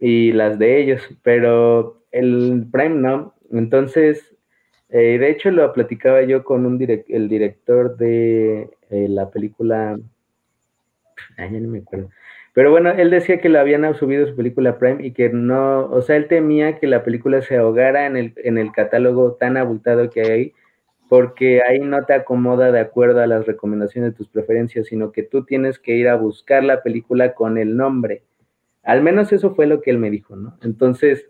[0.00, 4.33] y las de ellos, pero el Prime no, entonces
[4.88, 9.98] eh, de hecho, lo platicaba yo con un el director de eh, la película.
[11.36, 12.10] Ay, no me acuerdo.
[12.54, 16.02] Pero bueno, él decía que lo habían subido su película Prime y que no, o
[16.02, 20.08] sea, él temía que la película se ahogara en el, en el catálogo tan abultado
[20.08, 20.52] que hay ahí,
[21.08, 25.24] porque ahí no te acomoda de acuerdo a las recomendaciones de tus preferencias, sino que
[25.24, 28.22] tú tienes que ir a buscar la película con el nombre.
[28.84, 30.56] Al menos eso fue lo que él me dijo, ¿no?
[30.62, 31.26] Entonces,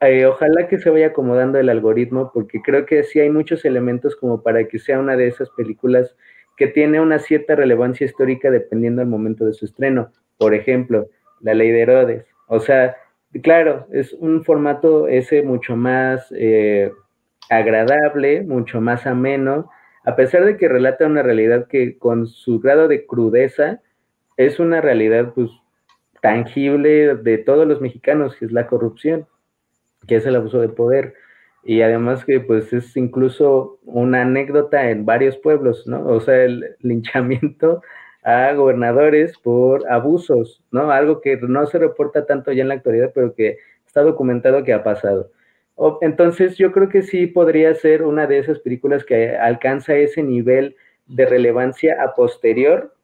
[0.00, 4.16] eh, ojalá que se vaya acomodando el algoritmo, porque creo que sí hay muchos elementos
[4.16, 6.16] como para que sea una de esas películas
[6.56, 10.10] que tiene una cierta relevancia histórica dependiendo del momento de su estreno.
[10.38, 11.08] Por ejemplo,
[11.40, 12.26] La Ley de Herodes.
[12.48, 12.96] O sea,
[13.42, 16.92] claro, es un formato ese mucho más eh,
[17.50, 19.70] agradable, mucho más ameno,
[20.04, 23.80] a pesar de que relata una realidad que con su grado de crudeza
[24.36, 25.50] es una realidad pues
[26.22, 29.26] tangible de todos los mexicanos, que es la corrupción,
[30.06, 31.14] que es el abuso de poder.
[31.64, 36.06] Y además que pues es incluso una anécdota en varios pueblos, ¿no?
[36.06, 37.82] O sea, el linchamiento
[38.22, 40.90] a gobernadores por abusos, ¿no?
[40.90, 44.72] Algo que no se reporta tanto ya en la actualidad, pero que está documentado que
[44.72, 45.30] ha pasado.
[46.00, 50.76] Entonces yo creo que sí podría ser una de esas películas que alcanza ese nivel
[51.06, 52.94] de relevancia a posterior,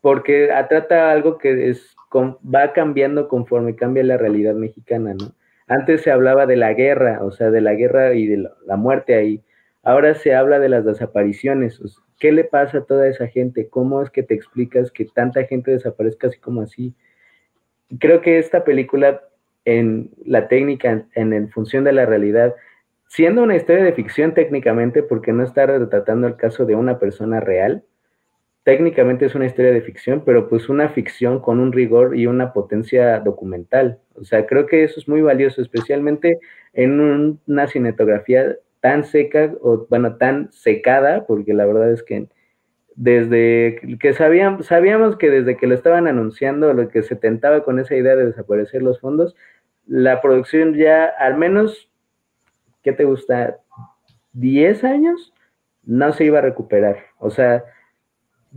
[0.00, 5.32] porque trata algo que es, va cambiando conforme cambia la realidad mexicana, ¿no?
[5.68, 9.14] Antes se hablaba de la guerra, o sea, de la guerra y de la muerte
[9.14, 9.42] ahí.
[9.82, 11.80] Ahora se habla de las desapariciones.
[12.18, 13.68] ¿Qué le pasa a toda esa gente?
[13.68, 16.94] ¿Cómo es que te explicas que tanta gente desaparezca así como así?
[17.98, 19.22] Creo que esta película
[19.64, 22.54] en la técnica, en, en función de la realidad,
[23.08, 27.40] siendo una historia de ficción técnicamente, porque no está retratando el caso de una persona
[27.40, 27.84] real,
[28.66, 32.52] técnicamente es una historia de ficción, pero pues una ficción con un rigor y una
[32.52, 34.00] potencia documental.
[34.16, 36.40] O sea, creo que eso es muy valioso, especialmente
[36.72, 42.26] en una cinematografía tan seca, o bueno, tan secada, porque la verdad es que
[42.96, 47.78] desde que sabíamos, sabíamos que desde que lo estaban anunciando, lo que se tentaba con
[47.78, 49.36] esa idea de desaparecer los fondos,
[49.86, 51.88] la producción ya al menos,
[52.82, 53.58] ¿qué te gusta?
[54.32, 55.32] 10 años
[55.84, 56.96] no se iba a recuperar.
[57.20, 57.62] O sea,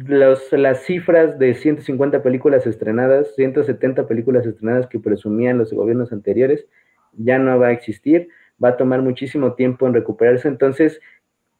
[0.07, 6.65] los, las cifras de 150 películas estrenadas, 170 películas estrenadas que presumían los gobiernos anteriores,
[7.13, 8.29] ya no va a existir,
[8.63, 10.47] va a tomar muchísimo tiempo en recuperarse.
[10.47, 11.01] Entonces,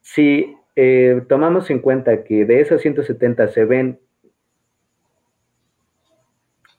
[0.02, 4.00] si eh, tomamos en cuenta que de esas 170 se ven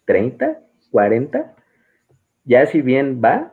[0.06, 1.54] 30, 40,
[2.44, 3.52] ya si bien va,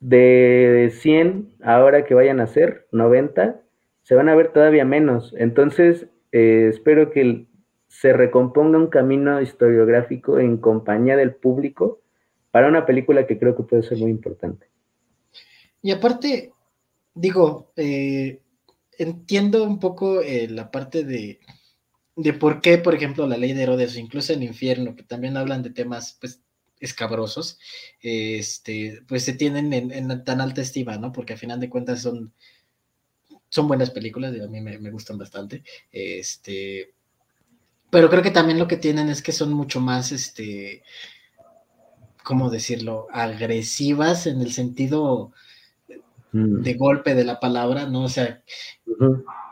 [0.00, 3.60] de 100 ahora que vayan a ser 90,
[4.02, 5.34] se van a ver todavía menos.
[5.38, 7.46] Entonces, eh, espero que
[7.88, 12.00] se recomponga un camino historiográfico en compañía del público
[12.50, 14.66] para una película que creo que puede ser muy importante.
[15.82, 16.52] Y aparte,
[17.14, 18.40] digo, eh,
[18.98, 21.40] entiendo un poco eh, la parte de,
[22.16, 25.62] de por qué, por ejemplo, la ley de Herodes incluso el infierno, que también hablan
[25.62, 26.42] de temas pues
[26.80, 27.58] escabrosos,
[28.00, 31.12] este, pues se tienen en, tan alta estima, ¿no?
[31.12, 32.32] Porque a final de cuentas son,
[33.48, 36.94] son buenas películas, a mí me, gustan bastante, este,
[37.90, 40.82] pero creo que también lo que tienen es que son mucho más, este,
[42.22, 43.06] ¿cómo decirlo?
[43.12, 45.32] Agresivas en el sentido
[46.32, 46.62] mm.
[46.62, 48.04] de golpe de la palabra, ¿no?
[48.04, 48.42] O sea,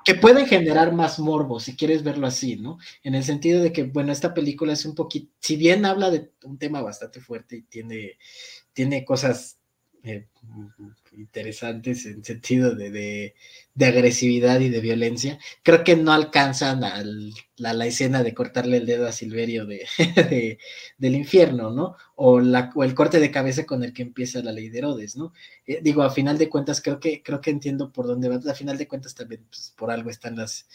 [0.04, 2.78] que pueden generar más morbo, si quieres verlo así, ¿no?
[3.02, 6.30] En el sentido de que, bueno, esta película es un poquito, si bien habla de
[6.44, 8.18] un tema bastante fuerte y tiene,
[8.72, 9.55] tiene cosas
[10.06, 10.28] eh,
[11.16, 13.34] interesantes en sentido de,
[13.80, 15.38] agresividad y de violencia.
[15.64, 17.02] Creo que no alcanzan a
[17.56, 20.58] la, escena de cortarle el dedo a Silverio de,
[20.98, 21.96] del infierno, ¿no?
[22.14, 25.16] O, la, o el corte de cabeza con el que empieza la ley de Herodes,
[25.16, 25.32] ¿no?
[25.66, 28.36] Eh, digo, a final de cuentas, creo que, creo que entiendo por dónde va.
[28.36, 30.68] A final de cuentas, también pues, por algo están las.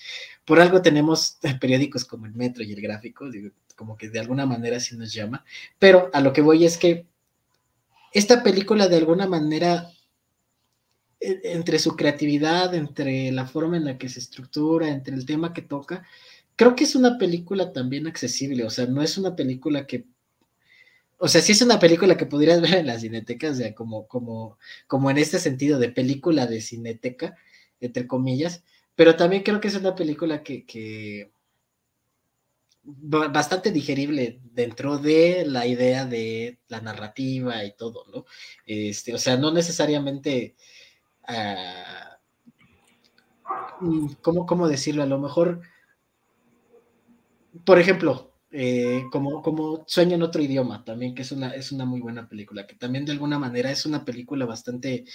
[0.44, 4.46] Por algo tenemos periódicos como el Metro y el Gráfico, digo, como que de alguna
[4.46, 5.46] manera sí nos llama.
[5.80, 7.11] Pero a lo que voy es que
[8.12, 9.90] esta película de alguna manera,
[11.20, 15.54] e, entre su creatividad, entre la forma en la que se estructura, entre el tema
[15.54, 16.06] que toca,
[16.56, 20.06] creo que es una película también accesible, o sea, no es una película que
[21.24, 24.08] o sea, sí es una película que podrías ver en la cineteca, o sea, como,
[24.08, 27.36] como, como en este sentido de película de cineteca,
[27.80, 28.64] entre comillas,
[28.96, 31.32] pero también creo que es una película que, que,
[32.84, 38.26] bastante digerible dentro de la idea de la narrativa y todo, ¿no?
[38.66, 40.56] Este, o sea, no necesariamente,
[43.82, 45.04] uh, ¿cómo, decirlo?
[45.04, 45.62] A lo mejor,
[47.66, 51.86] por ejemplo, eh, como, como Sueño en otro idioma, también, que es una, es una
[51.86, 55.06] muy buena película, que también de alguna manera es una película bastante,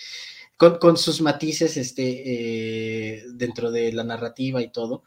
[0.57, 5.02] con, sus matices este, eh, dentro de la narrativa y todo,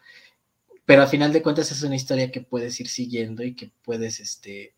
[0.90, 4.20] pero a final de cuentas es una historia que puedes ir siguiendo y que puedes,
[4.20, 4.74] este,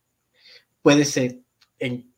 [0.82, 1.40] puedes, eh,
[1.80, 2.12] en,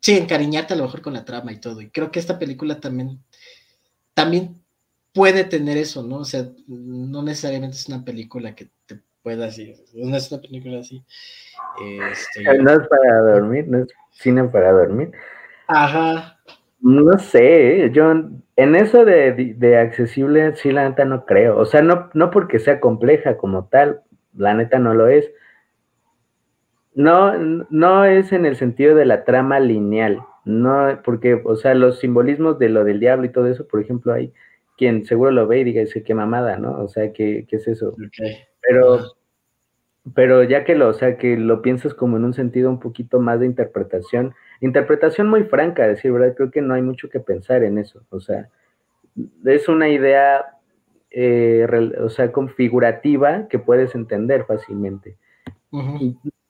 [0.00, 1.80] sí, encariñarte a lo mejor con la trama y todo.
[1.80, 3.18] Y creo que esta película también,
[4.14, 4.62] también
[5.12, 6.18] puede tener eso, ¿no?
[6.18, 10.78] O sea, no necesariamente es una película que te pueda así, no es una película
[10.78, 11.04] así.
[12.12, 15.10] Este, no es para dormir, no es cine para dormir.
[15.66, 16.35] Ajá.
[16.88, 21.58] No sé, yo en eso de, accesible, sí, la neta no creo.
[21.58, 24.02] O sea, no, no porque sea compleja como tal,
[24.34, 25.28] la neta no lo es.
[26.94, 27.36] No,
[27.70, 32.56] no es en el sentido de la trama lineal, no, porque, o sea, los simbolismos
[32.60, 34.32] de lo del diablo y todo eso, por ejemplo, hay
[34.78, 36.78] quien seguro lo ve y diga, dice, qué mamada, ¿no?
[36.78, 37.96] O sea, ¿qué, qué es eso?
[38.60, 39.00] Pero,
[40.14, 43.20] pero ya que lo, o sea, que lo piensas como en un sentido un poquito
[43.20, 47.62] más de interpretación, interpretación muy franca, decir verdad, creo que no hay mucho que pensar
[47.64, 48.48] en eso, o sea,
[49.44, 50.44] es una idea,
[51.10, 51.66] eh,
[52.00, 55.16] o sea, configurativa que puedes entender fácilmente.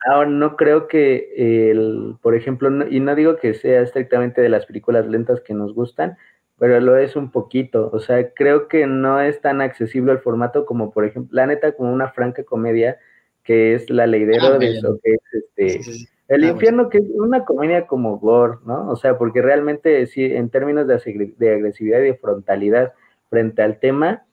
[0.07, 4.66] ahora, no creo que, el, por ejemplo, y no digo que sea estrictamente de las
[4.66, 6.16] películas lentas que nos gustan,
[6.59, 7.90] pero lo es un poquito.
[7.92, 11.72] O sea, creo que no es tan accesible el formato como, por ejemplo, la neta,
[11.72, 12.98] como una franca comedia
[13.47, 16.09] que es La Ley de ah, o que es este.
[16.28, 18.90] El ah, infierno, que es una comedia como gore, ¿no?
[18.90, 22.92] O sea, porque realmente, sí, en términos de, agresividad y de frontalidad
[23.30, 24.24] frente al tema,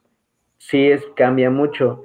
[0.57, 2.03] sí es, cambia mucho.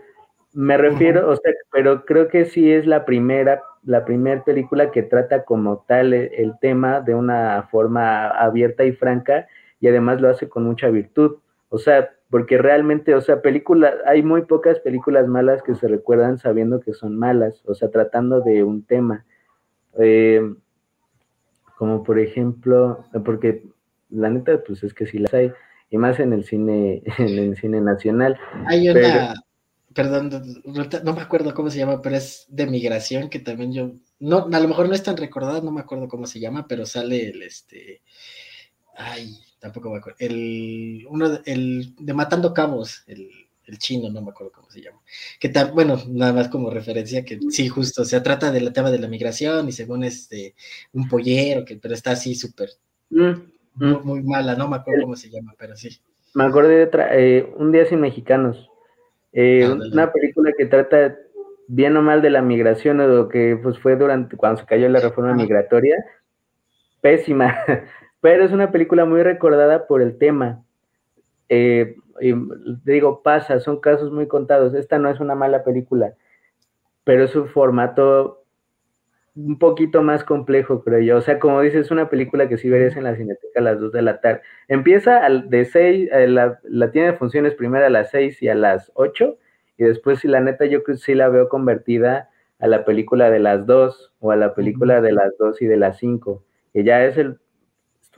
[0.53, 5.03] Me refiero, o sea, pero creo que sí es la primera, la primera película que
[5.03, 9.47] trata como tal el tema de una forma abierta y franca
[9.81, 11.37] y además lo hace con mucha virtud.
[11.71, 16.39] O sea, porque realmente, o sea, películas, hay muy pocas películas malas que se recuerdan
[16.39, 19.25] sabiendo que son malas, o sea, tratando de un tema.
[19.99, 20.43] Eh,
[21.77, 23.63] como por ejemplo, porque
[24.11, 25.53] la neta, pues es que sí las hay,
[25.91, 28.39] y más en el cine, en el cine nacional.
[28.67, 29.35] Hay una,
[29.95, 30.31] perdón,
[31.05, 34.61] no me acuerdo cómo se llama, pero es de migración, que también yo, no, a
[34.61, 37.43] lo mejor no es tan recordada, no me acuerdo cómo se llama, pero sale el,
[37.43, 38.03] este,
[38.97, 40.17] ay, tampoco me acuerdo.
[40.21, 43.31] El, uno, el de Matando Cabos, el,
[43.77, 45.01] chino, no me acuerdo cómo se llama.
[45.39, 48.99] Que tal, bueno, nada más como referencia, que sí, justo, se trata del tema de
[48.99, 50.55] la migración y según este,
[50.93, 52.71] un pollero, que, pero está así súper,
[53.11, 53.33] mm,
[53.75, 54.01] mm.
[54.05, 56.01] muy, mala, no me acuerdo cómo se llama, pero sí.
[56.35, 58.71] Me acordé de otra, eh, Un día sin mexicanos.
[59.33, 61.17] Eh, una película que trata
[61.67, 64.89] bien o mal de la migración, o lo que pues fue durante, cuando se cayó
[64.89, 65.97] la reforma migratoria,
[67.01, 67.55] pésima.
[68.21, 70.65] pero es una película muy recordada por el tema.
[71.49, 72.35] Eh, y
[72.85, 74.75] digo, pasa, son casos muy contados.
[74.75, 76.15] Esta no es una mala película,
[77.05, 78.45] pero es un formato
[79.37, 81.17] un poquito más complejo, creo yo.
[81.19, 83.79] O sea, como dices, es una película que sí verías en la cineteca a las
[83.79, 84.43] 2 de la tarde.
[84.67, 88.57] Empieza al, de 6, eh, la, la, tiene funciones primero a las 6 y a
[88.57, 89.39] las 8,
[89.79, 93.65] y después, si la neta, yo sí la veo convertida a la película de las
[93.65, 96.43] 2 o a la película de las 2 y de las 5,
[96.73, 97.39] que ya es el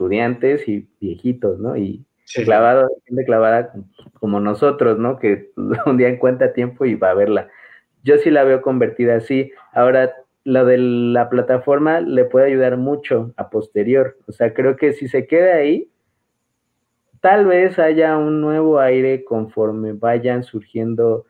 [0.01, 1.77] estudiantes y viejitos, ¿no?
[1.77, 2.03] Y
[2.43, 3.71] clavado, gente clavada
[4.19, 5.19] como nosotros, ¿no?
[5.19, 5.51] Que
[5.85, 7.49] un día encuentra tiempo y va a verla.
[8.03, 9.51] Yo sí la veo convertida así.
[9.73, 14.17] Ahora, lo de la plataforma le puede ayudar mucho a posterior.
[14.27, 15.87] O sea, creo que si se queda ahí,
[17.19, 21.25] tal vez haya un nuevo aire conforme vayan surgiendo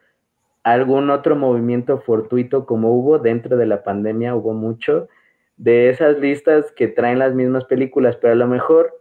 [0.64, 5.10] algún otro movimiento fortuito como hubo dentro de la pandemia, hubo mucho,
[5.62, 9.00] de esas listas que traen las mismas películas, pero a lo mejor,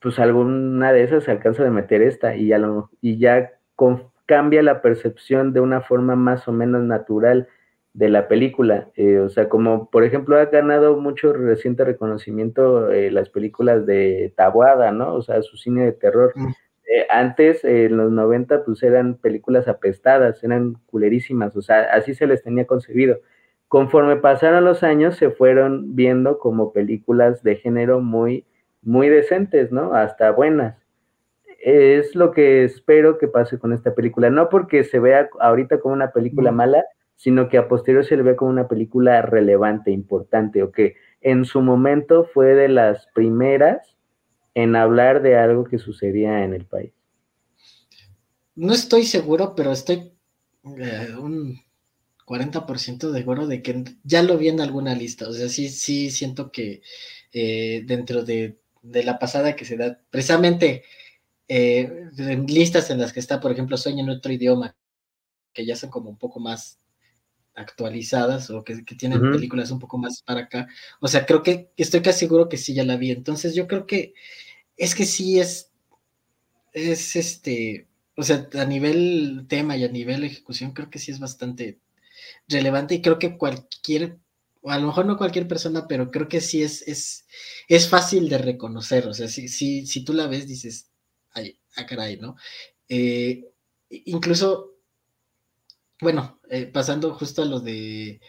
[0.00, 2.58] pues alguna de esas se alcanza de meter esta y, ya
[3.02, 3.52] y ya
[4.24, 7.46] cambia la percepción de una forma más o menos natural
[7.92, 8.88] de la película.
[8.94, 14.32] Eh, o sea, como por ejemplo ha ganado mucho reciente reconocimiento eh, las películas de
[14.34, 15.12] Tabuada, ¿no?
[15.12, 16.32] O sea, su cine de terror.
[16.86, 22.26] Eh, antes, en los 90, pues eran películas apestadas, eran culerísimas, o sea, así se
[22.26, 23.20] les tenía concebido
[23.70, 28.44] conforme pasaron los años se fueron viendo como películas de género muy,
[28.82, 29.94] muy decentes, ¿no?
[29.94, 30.76] Hasta buenas.
[31.60, 35.94] Es lo que espero que pase con esta película, no porque se vea ahorita como
[35.94, 40.64] una película mala, sino que a posteriori se le vea como una película relevante, importante,
[40.64, 43.96] o que en su momento fue de las primeras
[44.54, 46.92] en hablar de algo que sucedía en el país.
[48.56, 50.12] No estoy seguro, pero estoy
[50.76, 51.69] eh, un
[52.30, 55.28] 40% de seguro de que ya lo vi en alguna lista.
[55.28, 56.80] O sea, sí, sí siento que
[57.32, 60.84] eh, dentro de, la pasada que se da, precisamente
[61.48, 64.76] eh, en listas en las que está, por ejemplo, Sueño en otro idioma,
[65.52, 66.78] que ya son como un poco más
[67.56, 70.68] actualizadas o que, tienen películas un poco más para acá.
[71.00, 73.10] O sea, creo que estoy casi seguro que sí ya la vi.
[73.10, 74.14] Entonces yo creo que
[74.76, 75.72] es que sí es,
[76.72, 81.18] es este, o sea, a nivel tema y a nivel ejecución, creo que sí es
[81.18, 81.80] bastante
[82.48, 84.18] relevante y creo que cualquier,
[84.62, 87.26] o a lo mejor no cualquier persona, pero creo que sí es, es,
[87.68, 90.90] es fácil de reconocer, o sea, si, si, si tú la ves, dices,
[91.32, 92.36] ay, ah, caray, ¿no?
[92.88, 93.50] Eh,
[93.90, 94.76] incluso,
[96.00, 98.20] bueno, eh, pasando justo a lo de,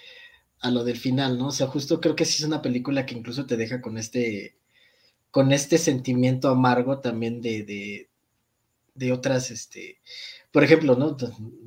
[0.61, 1.47] a lo del final, ¿no?
[1.47, 4.57] O sea, justo creo que sí es una película que incluso te deja con este,
[5.31, 8.09] con este sentimiento amargo también de, de,
[8.95, 9.99] de otras, este,
[10.51, 11.17] por ejemplo, ¿no?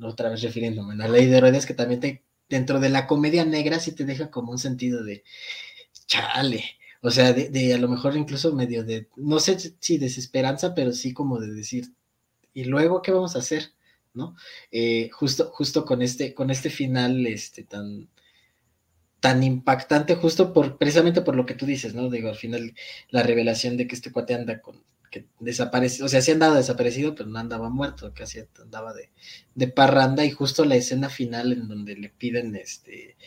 [0.07, 3.45] Otra vez refiriéndome a la ley de Herodes, que también te, dentro de la comedia
[3.45, 5.23] negra sí te deja como un sentido de,
[6.07, 6.63] chale,
[7.01, 11.13] o sea, de, a lo mejor incluso medio de, no sé si desesperanza, pero sí
[11.13, 11.93] como de decir,
[12.53, 13.73] ¿y luego qué vamos a hacer?
[14.13, 14.35] ¿No?
[14.71, 18.09] Eh, justo, justo con este, con este final, este, tan,
[19.19, 22.09] tan impactante, justo por, precisamente por lo que tú dices, ¿no?
[22.09, 22.73] Digo, al final,
[23.09, 24.81] la revelación de que este cuate anda con,
[25.11, 29.11] que desaparece, o sea, sí andaba desaparecido, pero no andaba muerto, casi andaba de,
[29.55, 33.17] de parranda, y justo la escena final en donde le piden, este,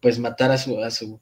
[0.00, 1.20] pues matar a su, a su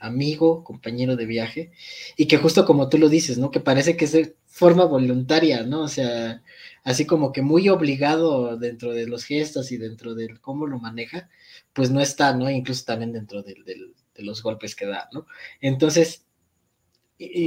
[0.00, 1.72] amigo, compañero de viaje,
[2.16, 3.50] y que justo como tú lo dices, ¿no?
[3.50, 5.82] Que parece que es de forma voluntaria, ¿no?
[5.82, 6.42] O sea,
[6.82, 11.28] así como que muy obligado dentro de los gestos y dentro de cómo lo maneja,
[11.72, 12.50] pues no está, ¿no?
[12.50, 13.54] Incluso también dentro de,
[14.16, 15.26] los golpes que da, ¿no?
[15.60, 16.26] Entonces,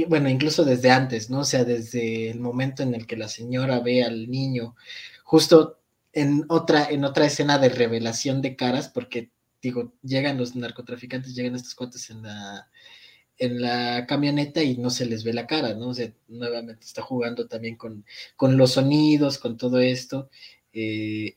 [0.08, 1.40] bueno, incluso desde antes, ¿no?
[1.40, 4.76] O sea, desde el momento en el que la señora ve al niño,
[5.24, 5.80] justo
[6.12, 11.54] en otra, en otra escena de revelación de caras, porque digo, llegan los narcotraficantes, llegan
[11.56, 12.68] estos cuates en la,
[13.38, 15.88] en la camioneta y no se les ve la cara, ¿no?
[15.88, 18.04] O sea, nuevamente está jugando también con,
[18.36, 20.30] con los sonidos, con todo esto.
[20.72, 21.36] Eh,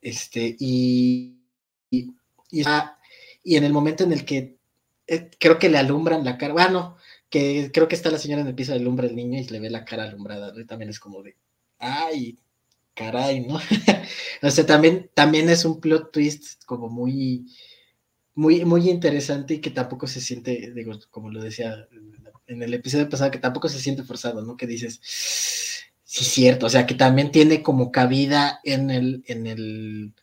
[0.00, 1.36] este, y,
[1.90, 2.12] y,
[2.50, 4.55] y, en el momento en el que
[5.06, 6.96] eh, creo que le alumbran la cara, bueno,
[7.30, 9.60] que creo que está la señora en el piso, le alumbra el niño y le
[9.60, 10.52] ve la cara alumbrada.
[10.56, 11.36] Y también es como de,
[11.78, 12.38] ay,
[12.94, 13.56] caray, ¿no?
[14.42, 17.46] o sea, también, también es un plot twist como muy,
[18.34, 21.88] muy, muy interesante y que tampoco se siente, digo, como lo decía
[22.46, 24.56] en el episodio pasado, que tampoco se siente forzado, ¿no?
[24.56, 25.00] Que dices,
[26.04, 30.14] sí, cierto, o sea, que también tiene como cabida en el, en el,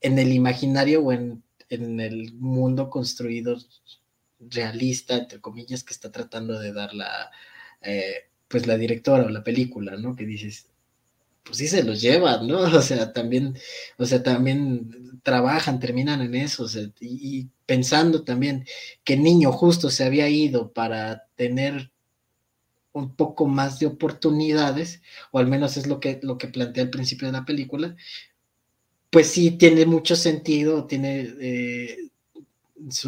[0.00, 3.56] en el imaginario o en, en el mundo construido
[4.50, 7.30] realista, entre comillas, que está tratando de dar la,
[7.82, 10.16] eh, pues la directora o la película, ¿no?
[10.16, 10.68] Que dices,
[11.44, 12.58] pues sí se los llevan, ¿no?
[12.78, 13.56] O sea, también,
[13.98, 16.66] o sea, también trabajan, terminan en eso,
[17.00, 18.66] y, pensando también
[19.04, 21.90] que el niño justo se había ido para tener
[22.92, 26.90] un poco más de oportunidades, o al menos es lo que, lo que plantea al
[26.90, 27.96] principio de la película,
[29.10, 31.96] pues sí tiene mucho sentido, tiene eh,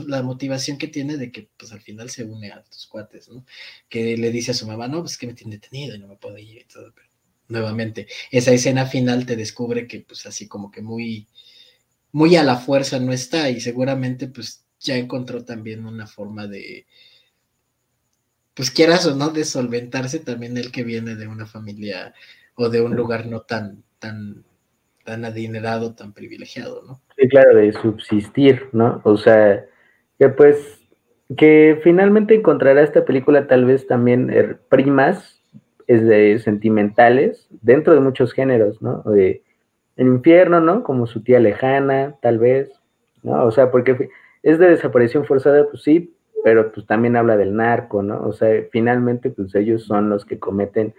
[0.07, 3.45] la motivación que tiene de que pues al final se une a tus cuates, ¿no?
[3.89, 6.17] Que le dice a su mamá, no, pues que me tiene detenido y no me
[6.17, 7.09] puedo ir y todo, pero
[7.49, 8.07] nuevamente.
[8.31, 11.29] Esa escena final te descubre que pues así como que muy,
[12.13, 16.87] muy a la fuerza no está y seguramente pues ya encontró también una forma de,
[18.55, 22.15] pues quieras o no, de solventarse también el que viene de una familia
[22.55, 24.45] o de un lugar no tan, tan,
[25.07, 27.01] tan adinerado, tan privilegiado, ¿no?
[27.17, 29.01] Sí, claro, de subsistir, ¿no?
[29.05, 29.65] O sea,
[30.19, 30.83] que pues,
[31.39, 35.43] que finalmente encontrará esta película tal vez también er, primas
[35.87, 39.03] es de sentimentales dentro de muchos géneros, ¿no?
[39.05, 39.43] De
[39.97, 40.83] el infierno, ¿no?
[40.83, 42.71] Como su tía lejana, tal vez,
[43.23, 43.45] ¿no?
[43.47, 44.11] O sea, porque
[44.43, 48.21] es de desaparición forzada, pues sí, pero pues también habla del narco, ¿no?
[48.23, 50.95] O sea, finalmente, pues ellos son los que cometen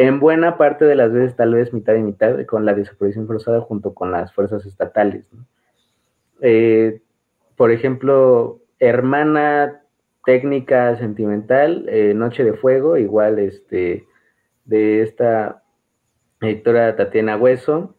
[0.00, 3.60] en buena parte de las veces, tal vez mitad y mitad, con la desaparición forzada
[3.60, 5.28] junto con las fuerzas estatales.
[6.40, 7.02] Eh,
[7.54, 9.82] por ejemplo, hermana
[10.24, 14.06] técnica sentimental, eh, Noche de Fuego, igual este
[14.64, 15.62] de esta
[16.40, 17.94] editora Tatiana Hueso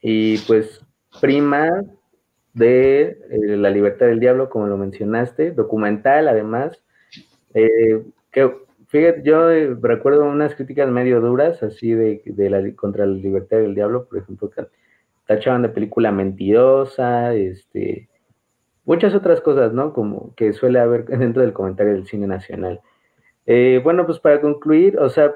[0.00, 0.84] y pues
[1.20, 1.70] prima
[2.52, 6.82] de eh, La Libertad del Diablo, como lo mencionaste, documental además,
[7.52, 8.63] que
[8.94, 13.74] fíjate, yo eh, recuerdo unas críticas medio duras así de, la, contra la Libertad del
[13.74, 14.66] Diablo, por ejemplo, que
[15.26, 18.08] tachaban de película mentirosa, este,
[18.84, 19.92] muchas otras cosas, ¿no?
[19.92, 22.80] Como que suele haber dentro del comentario del cine nacional.
[23.82, 25.34] bueno, pues para concluir, o sea,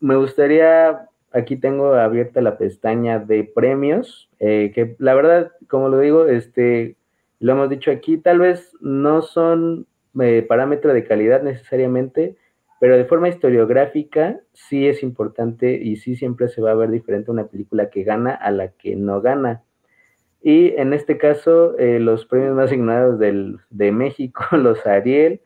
[0.00, 5.98] me gustaría, aquí tengo abierta la pestaña de premios, eh, que la verdad, como lo
[5.98, 6.96] digo, este,
[7.38, 9.86] lo hemos dicho aquí, tal vez no son
[10.18, 12.36] eh, parámetro de calidad necesariamente,
[12.84, 17.30] pero de forma historiográfica sí es importante y sí siempre se va a ver diferente
[17.30, 19.62] una película que gana a la que no gana.
[20.42, 25.40] Y en este caso, eh, los premios más ignorados del, de México, los Ariel,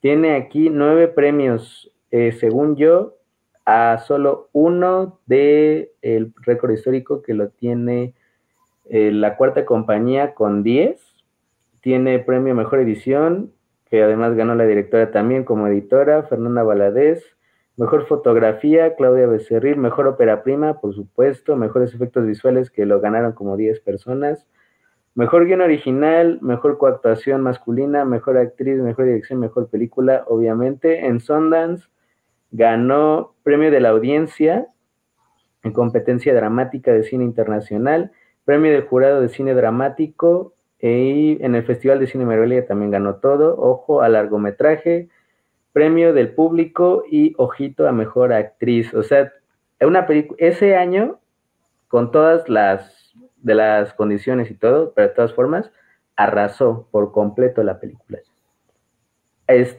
[0.00, 3.18] tiene aquí nueve premios, según yo,
[3.66, 8.14] a solo uno del el récord histórico que lo tiene
[8.88, 10.98] eh, la cuarta compañía con 10.
[11.82, 13.52] Tiene premio Mejor Edición,
[13.90, 17.24] que además ganó la directora también como editora, Fernanda Valadez.
[17.76, 19.76] Mejor fotografía, Claudia Becerril.
[19.76, 21.56] Mejor ópera prima, por supuesto.
[21.56, 24.46] Mejores efectos visuales, que lo ganaron como 10 personas.
[25.14, 31.06] Mejor guion original, mejor coactuación masculina, mejor actriz, mejor dirección, mejor película, obviamente.
[31.06, 31.88] En Sundance
[32.52, 34.68] ganó premio de la audiencia
[35.62, 38.12] en competencia dramática de cine internacional,
[38.44, 43.16] premio del jurado de cine dramático y en el Festival de Cine Morelia también ganó
[43.16, 45.08] todo, ojo a largometraje,
[45.72, 48.92] premio del público y ojito a mejor actriz.
[48.94, 49.32] O sea,
[49.80, 50.06] una
[50.38, 51.20] ese año,
[51.88, 55.70] con todas las de las condiciones y todo, pero de todas formas,
[56.16, 58.18] arrasó por completo la película.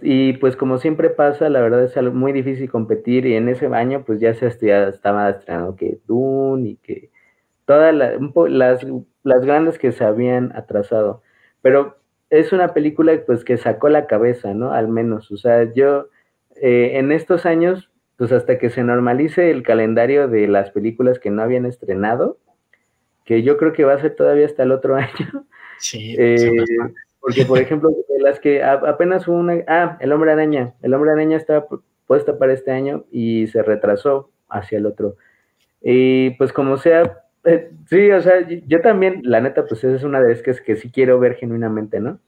[0.02, 3.68] y pues como siempre pasa, la verdad es algo muy difícil competir y en ese
[3.68, 7.10] año pues ya se estaba estrenando que Dune y que
[7.66, 8.86] todas las,
[9.24, 11.22] las grandes que se habían atrasado.
[11.61, 11.97] Pero
[12.30, 14.72] es una película pues que sacó la cabeza, ¿no?
[14.72, 16.07] Al menos, o sea, yo
[16.55, 21.30] eh, en estos años, pues hasta que se normalice el calendario de las películas que
[21.30, 22.38] no habían estrenado,
[23.26, 25.45] que yo creo que va a ser todavía hasta el otro año.
[25.80, 26.15] Sí.
[26.17, 26.53] Eh,
[27.19, 29.63] porque, por ejemplo, las que apenas hubo una...
[29.67, 30.74] Ah, El Hombre Araña.
[30.82, 31.67] El Hombre Araña estaba
[32.07, 35.15] puesta para este año y se retrasó hacia el otro.
[35.82, 40.03] Y pues como sea, eh, sí, o sea, yo también, la neta, pues esa es
[40.03, 42.19] una de las que, sí quiero ver genuinamente, ¿no?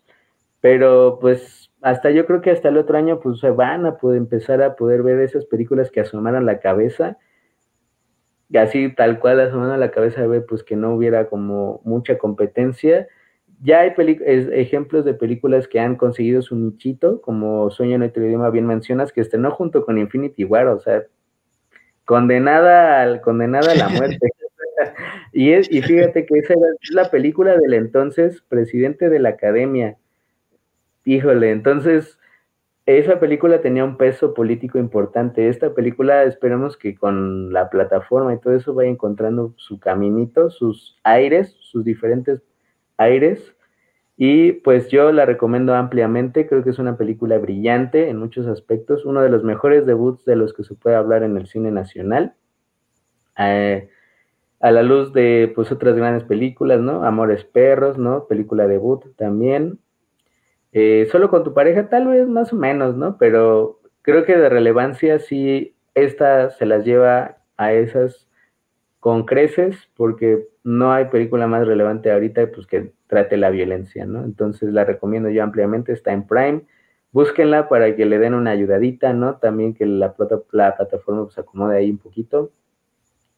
[0.62, 4.18] Pero pues hasta yo creo que hasta el otro año pues se van a poder
[4.18, 7.18] empezar a poder ver esas películas que asomaran la cabeza
[8.60, 13.08] así tal cual a la cabeza de ver pues que no hubiera como mucha competencia.
[13.62, 18.50] Ya hay ejemplos de películas que han conseguido su nichito, como Sueño en otro idioma,
[18.50, 21.04] bien mencionas, que estrenó junto con Infinity War, o sea,
[22.06, 24.30] condenada, al, condenada a la muerte.
[25.34, 29.98] y, es, y fíjate que esa es la película del entonces presidente de la academia.
[31.06, 32.18] Híjole, entonces
[32.86, 35.48] esa película tenía un peso político importante.
[35.48, 41.00] Esta película esperemos que con la plataforma y todo eso vaya encontrando su caminito, sus
[41.04, 42.42] aires, sus diferentes
[42.98, 43.56] aires.
[44.18, 49.06] Y pues yo la recomiendo ampliamente, creo que es una película brillante en muchos aspectos,
[49.06, 52.36] uno de los mejores debuts de los que se puede hablar en el cine nacional.
[53.38, 53.90] Eh,
[54.64, 57.04] a la luz de pues otras grandes películas, ¿no?
[57.04, 58.28] Amores Perros, ¿no?
[58.28, 59.78] Película debut también.
[60.72, 63.18] Eh, solo con tu pareja, tal vez más o menos, ¿no?
[63.18, 68.30] Pero creo que de relevancia sí, esta se las lleva a esas
[69.02, 74.24] con creces, porque no hay película más relevante ahorita pues, que trate la violencia, ¿no?
[74.24, 76.62] Entonces la recomiendo yo ampliamente, está en Prime.
[77.12, 79.36] Búsquenla para que le den una ayudadita, ¿no?
[79.40, 80.16] También que la,
[80.54, 82.54] la plataforma pues acomode ahí un poquito,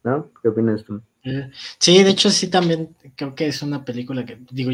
[0.06, 0.30] ¿no?
[0.40, 1.02] ¿Qué opinas tú?
[1.24, 4.70] Eh, sí, de hecho sí también creo que es una película que, digo,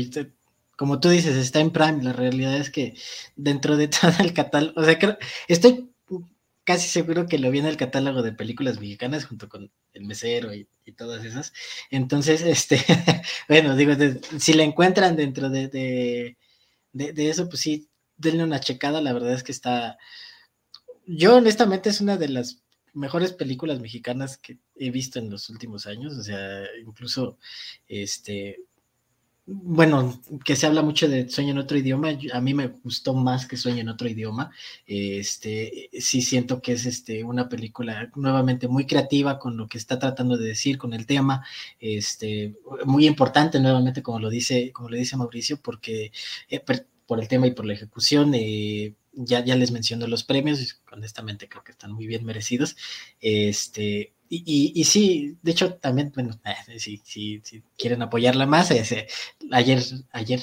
[0.76, 2.03] como tú dices, está en Prime.
[2.03, 2.95] La realidad es que
[3.35, 5.18] dentro de todo el catálogo, o sea,
[5.49, 5.91] estoy
[6.64, 10.55] casi seguro que lo vi en el catálogo de películas mexicanas junto con El Mesero
[10.55, 11.53] y, todas esas.
[11.91, 12.85] Entonces, este,
[13.49, 13.95] bueno, digo,
[14.39, 16.37] si la encuentran dentro de, de,
[16.93, 19.01] de, eso, pues sí, denle una checada.
[19.01, 19.97] La verdad es que está.
[21.07, 22.62] Yo, honestamente, es una de las
[22.95, 26.14] mejores películas mexicanas que he visto en los últimos años.
[26.16, 27.38] O sea, incluso
[27.88, 28.61] este
[29.45, 33.47] bueno, que se habla mucho de Sueño en otro idioma, a mí me gustó más
[33.47, 34.53] que Sueño en otro idioma.
[34.86, 39.99] Este, sí siento que es este, una película nuevamente muy creativa con lo que está
[39.99, 41.45] tratando de decir, con el tema,
[41.80, 46.12] este, muy importante nuevamente, como lo dice, como le dice Mauricio, porque
[46.49, 46.61] eh,
[47.13, 50.69] por el tema y por la ejecución, eh, ya, ya les menciono los premios, y
[50.91, 52.75] honestamente creo que están muy bien merecidos.
[53.21, 57.43] Este, y, y, sí, de hecho, también, bueno, eh, si, si,
[57.77, 59.07] quieren apoyarla más, eh,
[59.51, 60.41] ayer, ayer,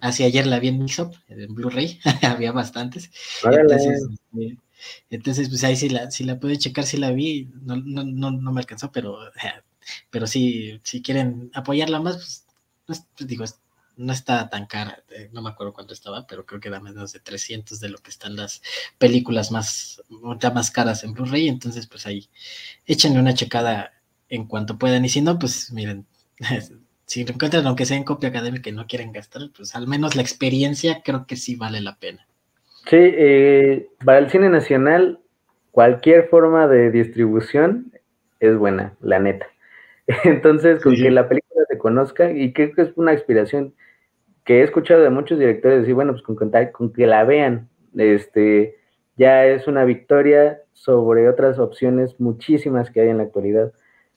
[0.00, 3.12] hace ayer la vi en Mixup, en Blu-ray, había bastantes.
[3.44, 4.58] Entonces, este,
[5.10, 8.32] entonces, pues ahí sí la, si la pueden checar, si la vi, no, no, no,
[8.32, 9.20] no me alcanzó, pero,
[10.10, 12.44] pero sí, si quieren apoyarla más, pues,
[12.86, 13.44] pues, pues digo,
[13.98, 17.12] no está tan cara, eh, no me acuerdo cuánto estaba, pero creo que da menos
[17.12, 18.62] de 300 de lo que están las
[18.96, 20.02] películas más,
[20.54, 22.28] más caras en Blu-ray, entonces pues ahí
[22.86, 23.92] échenle una checada
[24.28, 26.06] en cuanto puedan, y si no, pues miren,
[27.06, 30.22] si encuentran aunque sea en copia académica y no quieren gastar, pues al menos la
[30.22, 32.26] experiencia creo que sí vale la pena.
[32.88, 35.20] Sí, eh, para el cine nacional,
[35.72, 37.92] cualquier forma de distribución
[38.38, 39.46] es buena, la neta.
[40.24, 43.74] Entonces, con que la película se conozca, y creo que es una inspiración
[44.48, 46.36] que he escuchado de muchos directores decir, bueno, pues con,
[46.72, 48.78] con que la vean, este,
[49.18, 53.74] ya es una victoria sobre otras opciones muchísimas que hay en la actualidad.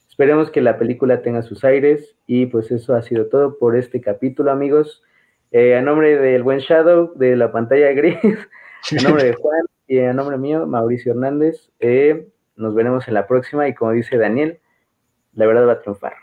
[0.08, 4.00] Esperemos que la película tenga sus aires y pues eso ha sido todo por este
[4.00, 5.04] capítulo, amigos.
[5.52, 10.00] Eh, a nombre del buen Shadow de la pantalla gris, a nombre de Juan y
[10.00, 14.62] a nombre mío, Mauricio Hernández, eh, nos veremos en la próxima y como dice Daniel,
[15.34, 16.14] la verdad va a triunfar.